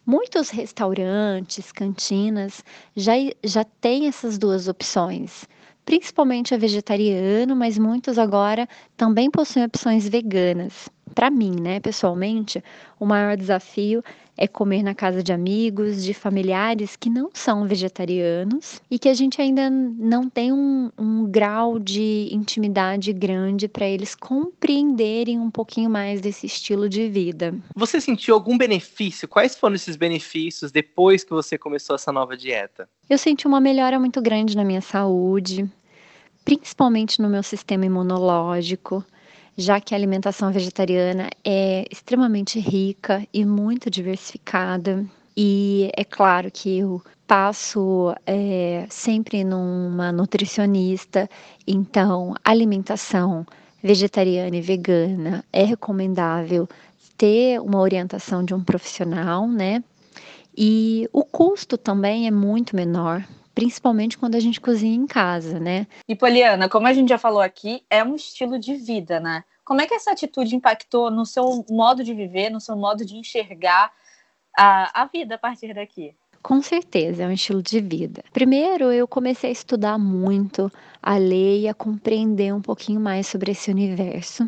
Muitos 0.05 0.49
restaurantes, 0.49 1.73
cantinas 1.73 2.63
já, 2.95 3.15
já 3.43 3.65
têm 3.65 4.07
essas 4.07 4.37
duas 4.37 4.69
opções, 4.69 5.45
principalmente 5.83 6.53
a 6.53 6.57
vegetariano, 6.57 7.53
mas 7.53 7.77
muitos 7.77 8.17
agora 8.17 8.65
também 8.95 9.29
possuem 9.29 9.65
opções 9.65 10.07
veganas. 10.07 10.87
Para 11.13 11.29
mim, 11.29 11.55
né, 11.59 11.79
pessoalmente, 11.79 12.63
o 12.99 13.05
maior 13.05 13.35
desafio 13.35 14.03
é 14.41 14.47
comer 14.47 14.81
na 14.81 14.95
casa 14.95 15.21
de 15.21 15.33
amigos, 15.33 16.01
de 16.01 16.13
familiares 16.13 16.95
que 16.95 17.09
não 17.09 17.29
são 17.33 17.67
vegetarianos 17.67 18.81
e 18.89 18.97
que 18.97 19.09
a 19.09 19.13
gente 19.13 19.41
ainda 19.41 19.69
não 19.69 20.29
tem 20.29 20.53
um, 20.53 20.89
um 20.97 21.25
grau 21.25 21.77
de 21.77 22.29
intimidade 22.31 23.11
grande 23.11 23.67
para 23.67 23.85
eles 23.85 24.15
compreenderem 24.15 25.37
um 25.37 25.51
pouquinho 25.51 25.89
mais 25.89 26.21
desse 26.21 26.45
estilo 26.45 26.87
de 26.87 27.09
vida. 27.09 27.53
Você 27.75 27.99
sentiu 27.99 28.33
algum 28.33 28.57
benefício? 28.57 29.27
Quais 29.27 29.57
foram 29.57 29.75
esses 29.75 29.97
benefícios 29.97 30.71
depois 30.71 31.25
que 31.25 31.31
você 31.31 31.57
começou 31.57 31.97
essa 31.97 32.11
nova 32.11 32.37
dieta? 32.37 32.87
Eu 33.09 33.17
senti 33.17 33.45
uma 33.45 33.59
melhora 33.59 33.99
muito 33.99 34.21
grande 34.21 34.55
na 34.55 34.63
minha 34.63 34.81
saúde, 34.81 35.69
principalmente 36.45 37.21
no 37.21 37.29
meu 37.29 37.43
sistema 37.43 37.85
imunológico 37.85 39.03
já 39.59 39.81
que 39.81 39.93
a 39.93 39.97
alimentação 39.97 40.53
vegetariana 40.53 41.29
é 41.43 41.85
extremamente 41.91 42.57
rica 42.61 43.27
e 43.33 43.43
muito 43.43 43.89
diversificada. 43.89 45.05
E 45.35 45.91
é 45.97 46.05
claro 46.05 46.49
que 46.49 46.79
eu 46.79 47.01
passo 47.27 48.15
é, 48.25 48.87
sempre 48.89 49.43
numa 49.43 50.13
nutricionista, 50.13 51.29
então 51.67 52.33
alimentação 52.43 53.45
vegetariana 53.83 54.55
e 54.55 54.61
vegana 54.61 55.43
é 55.51 55.65
recomendável 55.65 56.67
ter 57.17 57.59
uma 57.59 57.79
orientação 57.81 58.43
de 58.43 58.53
um 58.53 58.63
profissional, 58.63 59.45
né? 59.45 59.83
E 60.57 61.07
o 61.11 61.25
custo 61.25 61.77
também 61.77 62.27
é 62.27 62.31
muito 62.31 62.75
menor, 62.75 63.25
principalmente 63.59 64.17
quando 64.17 64.35
a 64.35 64.39
gente 64.39 64.61
cozinha 64.61 64.95
em 64.95 65.05
casa, 65.05 65.59
né? 65.59 65.85
E 66.07 66.15
Poliana, 66.15 66.69
como 66.69 66.87
a 66.87 66.93
gente 66.93 67.09
já 67.09 67.17
falou 67.17 67.41
aqui, 67.41 67.83
é 67.89 68.01
um 68.01 68.15
estilo 68.15 68.57
de 68.57 68.73
vida, 68.75 69.19
né? 69.19 69.43
Como 69.65 69.81
é 69.81 69.85
que 69.85 69.93
essa 69.93 70.11
atitude 70.11 70.55
impactou 70.55 71.11
no 71.11 71.25
seu 71.25 71.65
modo 71.69 72.01
de 72.01 72.13
viver, 72.13 72.49
no 72.49 72.61
seu 72.61 72.77
modo 72.77 73.03
de 73.03 73.17
enxergar 73.17 73.91
a, 74.57 75.01
a 75.01 75.05
vida 75.07 75.35
a 75.35 75.37
partir 75.37 75.73
daqui? 75.73 76.15
Com 76.41 76.61
certeza, 76.61 77.23
é 77.23 77.27
um 77.27 77.33
estilo 77.33 77.61
de 77.61 77.81
vida. 77.81 78.23
Primeiro, 78.31 78.93
eu 78.93 79.05
comecei 79.05 79.49
a 79.49 79.53
estudar 79.53 79.97
muito, 79.97 80.71
a 81.03 81.17
ler 81.17 81.59
e 81.59 81.67
a 81.67 81.73
compreender 81.73 82.53
um 82.53 82.61
pouquinho 82.61 83.01
mais 83.01 83.27
sobre 83.27 83.51
esse 83.51 83.69
universo. 83.69 84.47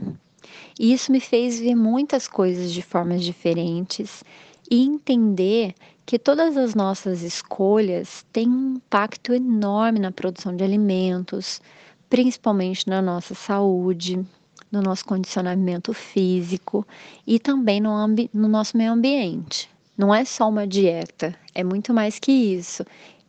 E 0.79 0.93
isso 0.93 1.11
me 1.11 1.19
fez 1.19 1.59
ver 1.59 1.75
muitas 1.75 2.29
coisas 2.29 2.71
de 2.71 2.81
formas 2.81 3.21
diferentes 3.21 4.23
e 4.71 4.81
entender 4.85 5.75
que 6.05 6.19
todas 6.19 6.57
as 6.57 6.75
nossas 6.75 7.21
escolhas 7.21 8.25
têm 8.33 8.49
um 8.49 8.75
impacto 8.75 9.33
enorme 9.33 9.99
na 9.99 10.11
produção 10.11 10.55
de 10.55 10.63
alimentos, 10.63 11.61
principalmente 12.09 12.87
na 12.87 13.01
nossa 13.01 13.33
saúde, 13.33 14.25
no 14.71 14.81
nosso 14.81 15.05
condicionamento 15.05 15.93
físico 15.93 16.85
e 17.25 17.39
também 17.39 17.79
no, 17.79 17.93
no 18.33 18.47
nosso 18.47 18.77
meio 18.77 18.93
ambiente. 18.93 19.69
Não 19.97 20.13
é 20.13 20.25
só 20.25 20.49
uma 20.49 20.65
dieta, 20.65 21.35
é 21.53 21.63
muito 21.63 21.93
mais 21.93 22.17
que 22.17 22.31
isso. 22.31 22.83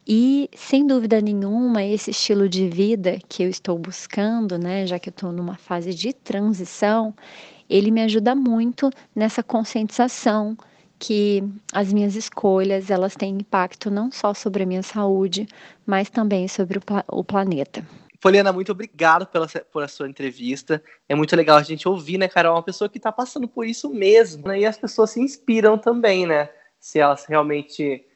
E, 0.06 0.48
sem 0.56 0.86
dúvida 0.86 1.20
nenhuma, 1.20 1.84
esse 1.84 2.10
estilo 2.10 2.48
de 2.48 2.68
vida 2.68 3.18
que 3.28 3.42
eu 3.42 3.48
estou 3.48 3.78
buscando, 3.78 4.58
né, 4.58 4.86
já 4.86 4.98
que 4.98 5.08
eu 5.08 5.12
estou 5.12 5.30
numa 5.30 5.56
fase 5.56 5.94
de 5.94 6.12
transição, 6.12 7.14
ele 7.70 7.90
me 7.90 8.02
ajuda 8.02 8.34
muito 8.34 8.90
nessa 9.14 9.42
conscientização 9.42 10.56
que 11.02 11.42
as 11.72 11.92
minhas 11.92 12.14
escolhas 12.14 12.88
elas 12.88 13.16
têm 13.16 13.34
impacto 13.34 13.90
não 13.90 14.12
só 14.12 14.32
sobre 14.32 14.62
a 14.62 14.66
minha 14.66 14.84
saúde, 14.84 15.48
mas 15.84 16.08
também 16.08 16.46
sobre 16.46 16.78
o, 16.78 16.82
o 17.08 17.24
planeta. 17.24 17.84
Poliana, 18.20 18.52
muito 18.52 18.70
obrigado 18.70 19.26
pela, 19.26 19.48
por 19.72 19.82
a 19.82 19.88
sua 19.88 20.08
entrevista. 20.08 20.80
É 21.08 21.14
muito 21.16 21.34
legal 21.34 21.58
a 21.58 21.62
gente 21.64 21.88
ouvir, 21.88 22.18
né, 22.18 22.28
Carol? 22.28 22.54
Uma 22.54 22.62
pessoa 22.62 22.88
que 22.88 22.98
está 22.98 23.10
passando 23.10 23.48
por 23.48 23.66
isso 23.66 23.92
mesmo. 23.92 24.46
Né? 24.46 24.60
E 24.60 24.64
as 24.64 24.78
pessoas 24.78 25.10
se 25.10 25.20
inspiram 25.20 25.76
também, 25.76 26.24
né? 26.24 26.48
Se 26.78 27.00
elas 27.00 27.24
realmente 27.24 28.06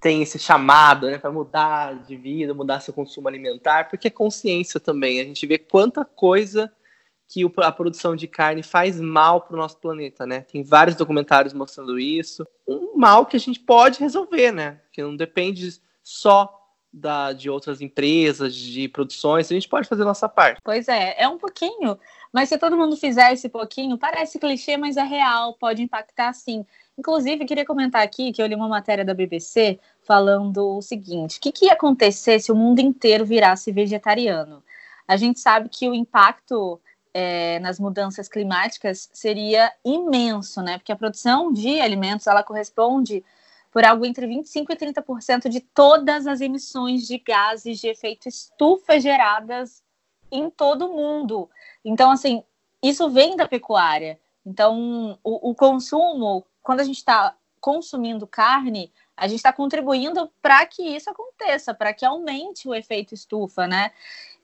têm 0.00 0.22
esse 0.22 0.38
chamado 0.38 1.10
né, 1.10 1.18
para 1.18 1.30
mudar 1.30 2.02
de 2.04 2.16
vida, 2.16 2.54
mudar 2.54 2.80
seu 2.80 2.94
consumo 2.94 3.28
alimentar, 3.28 3.90
porque 3.90 4.08
é 4.08 4.10
consciência 4.10 4.80
também. 4.80 5.20
A 5.20 5.24
gente 5.24 5.46
vê 5.46 5.58
quanta 5.58 6.06
coisa 6.06 6.72
que 7.30 7.48
a 7.58 7.70
produção 7.70 8.16
de 8.16 8.26
carne 8.26 8.60
faz 8.60 9.00
mal 9.00 9.42
para 9.42 9.54
o 9.54 9.56
nosso 9.56 9.76
planeta, 9.76 10.26
né? 10.26 10.40
Tem 10.40 10.64
vários 10.64 10.96
documentários 10.96 11.54
mostrando 11.54 11.96
isso. 11.96 12.44
Um 12.66 12.96
mal 12.96 13.24
que 13.24 13.36
a 13.36 13.40
gente 13.40 13.60
pode 13.60 14.00
resolver, 14.00 14.50
né? 14.50 14.80
Que 14.92 15.00
não 15.00 15.14
depende 15.14 15.80
só 16.02 16.60
da, 16.92 17.32
de 17.32 17.48
outras 17.48 17.80
empresas, 17.80 18.52
de 18.52 18.88
produções, 18.88 19.48
a 19.48 19.54
gente 19.54 19.68
pode 19.68 19.86
fazer 19.86 20.02
a 20.02 20.06
nossa 20.06 20.28
parte. 20.28 20.60
Pois 20.64 20.88
é, 20.88 21.14
é 21.22 21.28
um 21.28 21.38
pouquinho, 21.38 21.96
mas 22.32 22.48
se 22.48 22.58
todo 22.58 22.76
mundo 22.76 22.96
fizer 22.96 23.32
esse 23.32 23.48
pouquinho, 23.48 23.96
parece 23.96 24.40
clichê, 24.40 24.76
mas 24.76 24.96
é 24.96 25.04
real, 25.04 25.54
pode 25.54 25.82
impactar 25.82 26.32
sim. 26.32 26.66
Inclusive, 26.98 27.44
queria 27.44 27.64
comentar 27.64 28.02
aqui 28.02 28.32
que 28.32 28.42
eu 28.42 28.46
li 28.46 28.56
uma 28.56 28.68
matéria 28.68 29.04
da 29.04 29.14
BBC 29.14 29.78
falando 30.02 30.78
o 30.78 30.82
seguinte: 30.82 31.38
o 31.38 31.40
que, 31.40 31.52
que 31.52 31.66
ia 31.66 31.74
acontecer 31.74 32.40
se 32.40 32.50
o 32.50 32.56
mundo 32.56 32.80
inteiro 32.80 33.24
virasse 33.24 33.70
vegetariano? 33.70 34.64
A 35.06 35.16
gente 35.16 35.38
sabe 35.38 35.68
que 35.68 35.88
o 35.88 35.94
impacto 35.94 36.80
é, 37.12 37.58
nas 37.60 37.78
mudanças 37.78 38.28
climáticas 38.28 39.08
seria 39.12 39.72
imenso, 39.84 40.62
né? 40.62 40.78
Porque 40.78 40.92
a 40.92 40.96
produção 40.96 41.52
de 41.52 41.80
alimentos 41.80 42.26
ela 42.26 42.42
corresponde 42.42 43.24
por 43.70 43.84
algo 43.84 44.04
entre 44.04 44.26
25% 44.26 44.66
e 44.70 44.76
30% 44.76 45.48
de 45.48 45.60
todas 45.60 46.26
as 46.26 46.40
emissões 46.40 47.06
de 47.06 47.18
gases 47.18 47.78
de 47.78 47.88
efeito 47.88 48.28
estufa 48.28 48.98
geradas 49.00 49.82
em 50.30 50.50
todo 50.50 50.86
o 50.86 50.96
mundo. 50.96 51.48
Então, 51.84 52.10
assim, 52.10 52.42
isso 52.82 53.08
vem 53.10 53.36
da 53.36 53.46
pecuária. 53.46 54.18
Então, 54.44 55.18
o, 55.22 55.50
o 55.50 55.54
consumo, 55.54 56.44
quando 56.62 56.80
a 56.80 56.84
gente 56.84 56.96
está 56.96 57.34
consumindo 57.60 58.26
carne, 58.26 58.92
a 59.16 59.28
gente 59.28 59.36
está 59.36 59.52
contribuindo 59.52 60.30
para 60.40 60.64
que 60.66 60.82
isso 60.82 61.10
aconteça, 61.10 61.74
para 61.74 61.92
que 61.92 62.06
aumente 62.06 62.66
o 62.66 62.74
efeito 62.74 63.14
estufa, 63.14 63.66
né? 63.66 63.92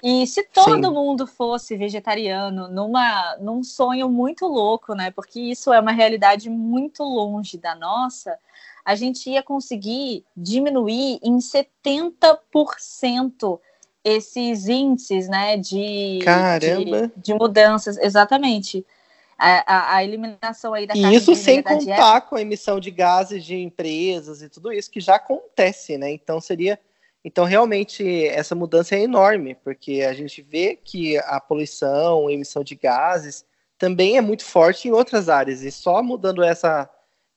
E 0.08 0.24
se 0.24 0.44
todo 0.44 0.86
Sim. 0.86 0.94
mundo 0.94 1.26
fosse 1.26 1.76
vegetariano, 1.76 2.68
numa, 2.68 3.36
num 3.40 3.64
sonho 3.64 4.08
muito 4.08 4.46
louco, 4.46 4.94
né? 4.94 5.10
Porque 5.10 5.40
isso 5.40 5.72
é 5.72 5.80
uma 5.80 5.90
realidade 5.90 6.48
muito 6.48 7.02
longe 7.02 7.58
da 7.58 7.74
nossa, 7.74 8.38
a 8.84 8.94
gente 8.94 9.28
ia 9.28 9.42
conseguir 9.42 10.24
diminuir 10.36 11.18
em 11.24 11.38
70% 11.38 13.58
esses 14.04 14.68
índices 14.68 15.28
né, 15.28 15.56
de, 15.56 16.20
Caramba. 16.22 17.08
de, 17.08 17.12
de 17.16 17.34
mudanças. 17.34 17.98
Exatamente. 17.98 18.86
A, 19.36 19.74
a, 19.74 19.96
a, 19.96 20.04
eliminação 20.04 20.72
aí 20.72 20.86
da 20.86 20.94
E 20.94 21.16
isso 21.16 21.34
sem 21.34 21.60
contar 21.60 21.80
dieta. 21.80 22.20
com 22.20 22.36
a 22.36 22.40
emissão 22.40 22.78
de 22.78 22.92
gases 22.92 23.44
de 23.44 23.56
empresas 23.56 24.40
e 24.40 24.48
tudo 24.48 24.72
isso 24.72 24.88
que 24.88 25.00
já 25.00 25.16
acontece, 25.16 25.98
né? 25.98 26.12
Então 26.12 26.40
seria. 26.40 26.78
Então, 27.24 27.44
realmente, 27.44 28.26
essa 28.28 28.54
mudança 28.54 28.94
é 28.94 29.00
enorme, 29.00 29.54
porque 29.56 30.02
a 30.02 30.12
gente 30.12 30.42
vê 30.42 30.76
que 30.76 31.18
a 31.18 31.40
poluição, 31.40 32.28
a 32.28 32.32
emissão 32.32 32.62
de 32.62 32.76
gases 32.76 33.44
também 33.78 34.16
é 34.16 34.20
muito 34.20 34.44
forte 34.44 34.88
em 34.88 34.92
outras 34.92 35.28
áreas, 35.28 35.62
e 35.62 35.70
só 35.70 36.02
mudando 36.02 36.42
essa, 36.42 36.88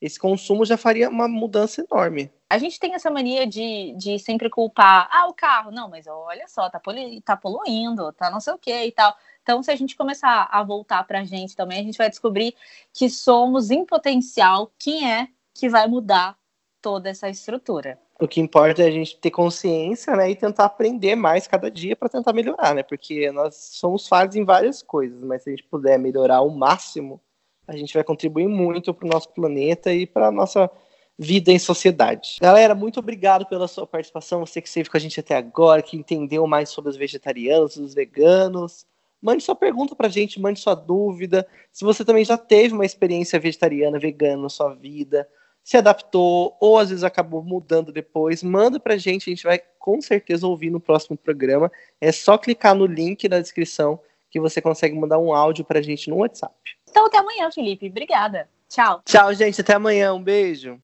esse 0.01 0.17
consumo 0.19 0.63
já 0.63 0.77
faria 0.77 1.09
uma 1.09 1.27
mudança 1.27 1.81
enorme. 1.81 2.31
A 2.49 2.57
gente 2.57 2.79
tem 2.79 2.95
essa 2.95 3.11
mania 3.11 3.45
de, 3.45 3.93
de 3.97 4.17
sempre 4.17 4.49
culpar, 4.49 5.07
ah, 5.11 5.27
o 5.27 5.33
carro, 5.33 5.71
não, 5.71 5.89
mas 5.89 6.07
olha 6.07 6.47
só, 6.47 6.69
tá, 6.69 6.79
polu 6.79 7.21
tá 7.21 7.35
poluindo, 7.35 8.11
tá 8.13 8.29
não 8.31 8.39
sei 8.39 8.53
o 8.53 8.57
que 8.57 8.85
e 8.85 8.91
tal. 8.91 9.15
Então, 9.43 9.61
se 9.61 9.71
a 9.71 9.75
gente 9.75 9.95
começar 9.95 10.47
a 10.49 10.63
voltar 10.63 11.03
para 11.03 11.19
a 11.19 11.23
gente 11.23 11.55
também, 11.55 11.79
a 11.79 11.83
gente 11.83 11.97
vai 11.97 12.09
descobrir 12.09 12.55
que 12.93 13.09
somos 13.09 13.69
em 13.69 13.85
potencial 13.85 14.71
quem 14.79 15.11
é 15.11 15.27
que 15.53 15.69
vai 15.69 15.87
mudar 15.87 16.37
toda 16.81 17.09
essa 17.09 17.29
estrutura. 17.29 17.99
O 18.19 18.27
que 18.27 18.41
importa 18.41 18.83
é 18.83 18.87
a 18.87 18.91
gente 18.91 19.17
ter 19.17 19.31
consciência, 19.31 20.13
né, 20.15 20.29
e 20.29 20.35
tentar 20.35 20.65
aprender 20.65 21.15
mais 21.15 21.47
cada 21.47 21.71
dia 21.71 21.95
para 21.95 22.09
tentar 22.09 22.33
melhorar, 22.33 22.75
né? 22.75 22.83
Porque 22.83 23.31
nós 23.31 23.55
somos 23.55 24.07
falhos 24.07 24.35
em 24.35 24.43
várias 24.43 24.83
coisas, 24.83 25.21
mas 25.23 25.43
se 25.43 25.49
a 25.49 25.55
gente 25.55 25.63
puder 25.63 25.97
melhorar 25.97 26.41
o 26.41 26.49
máximo, 26.49 27.21
a 27.65 27.77
gente 27.77 27.93
vai 27.93 28.03
contribuir 28.03 28.47
muito 28.47 28.93
para 28.93 29.05
o 29.05 29.09
nosso 29.09 29.29
planeta 29.29 29.93
e 29.93 30.05
para 30.05 30.27
a 30.27 30.31
nossa 30.31 30.69
vida 31.17 31.51
em 31.51 31.59
sociedade. 31.59 32.37
Galera, 32.41 32.73
muito 32.73 32.99
obrigado 32.99 33.45
pela 33.45 33.67
sua 33.67 33.87
participação, 33.87 34.45
você 34.45 34.61
que 34.61 34.67
esteve 34.67 34.89
com 34.89 34.97
a 34.97 34.99
gente 34.99 35.19
até 35.19 35.35
agora, 35.35 35.81
que 35.81 35.95
entendeu 35.95 36.45
mais 36.45 36.69
sobre 36.69 36.89
os 36.89 36.97
vegetarianos, 36.97 37.77
os 37.77 37.93
veganos. 37.93 38.85
Mande 39.21 39.43
sua 39.43 39.55
pergunta 39.55 39.95
para 39.95 40.07
a 40.07 40.09
gente, 40.09 40.39
mande 40.39 40.59
sua 40.59 40.75
dúvida. 40.75 41.45
Se 41.71 41.85
você 41.85 42.03
também 42.03 42.23
já 42.23 42.37
teve 42.37 42.73
uma 42.73 42.85
experiência 42.85 43.39
vegetariana, 43.39 43.99
vegana 43.99 44.43
na 44.43 44.49
sua 44.49 44.73
vida, 44.73 45.27
se 45.69 45.77
adaptou 45.77 46.57
ou 46.59 46.79
às 46.79 46.89
vezes 46.89 47.03
acabou 47.03 47.43
mudando 47.43 47.91
depois, 47.91 48.41
manda 48.41 48.79
pra 48.79 48.97
gente, 48.97 49.29
a 49.29 49.35
gente 49.35 49.43
vai 49.43 49.61
com 49.77 50.01
certeza 50.01 50.47
ouvir 50.47 50.71
no 50.71 50.79
próximo 50.79 51.15
programa. 51.15 51.71
É 52.01 52.11
só 52.11 52.39
clicar 52.39 52.73
no 52.73 52.87
link 52.87 53.29
na 53.29 53.39
descrição 53.39 53.99
que 54.31 54.39
você 54.39 54.59
consegue 54.63 54.97
mandar 54.97 55.19
um 55.19 55.31
áudio 55.31 55.63
pra 55.63 55.79
gente 55.79 56.09
no 56.09 56.17
WhatsApp. 56.17 56.55
Então 56.89 57.05
até 57.05 57.19
amanhã, 57.19 57.51
Felipe. 57.51 57.87
Obrigada. 57.87 58.49
Tchau. 58.67 59.03
Tchau, 59.05 59.31
gente. 59.35 59.61
Até 59.61 59.75
amanhã. 59.75 60.11
Um 60.11 60.23
beijo. 60.23 60.75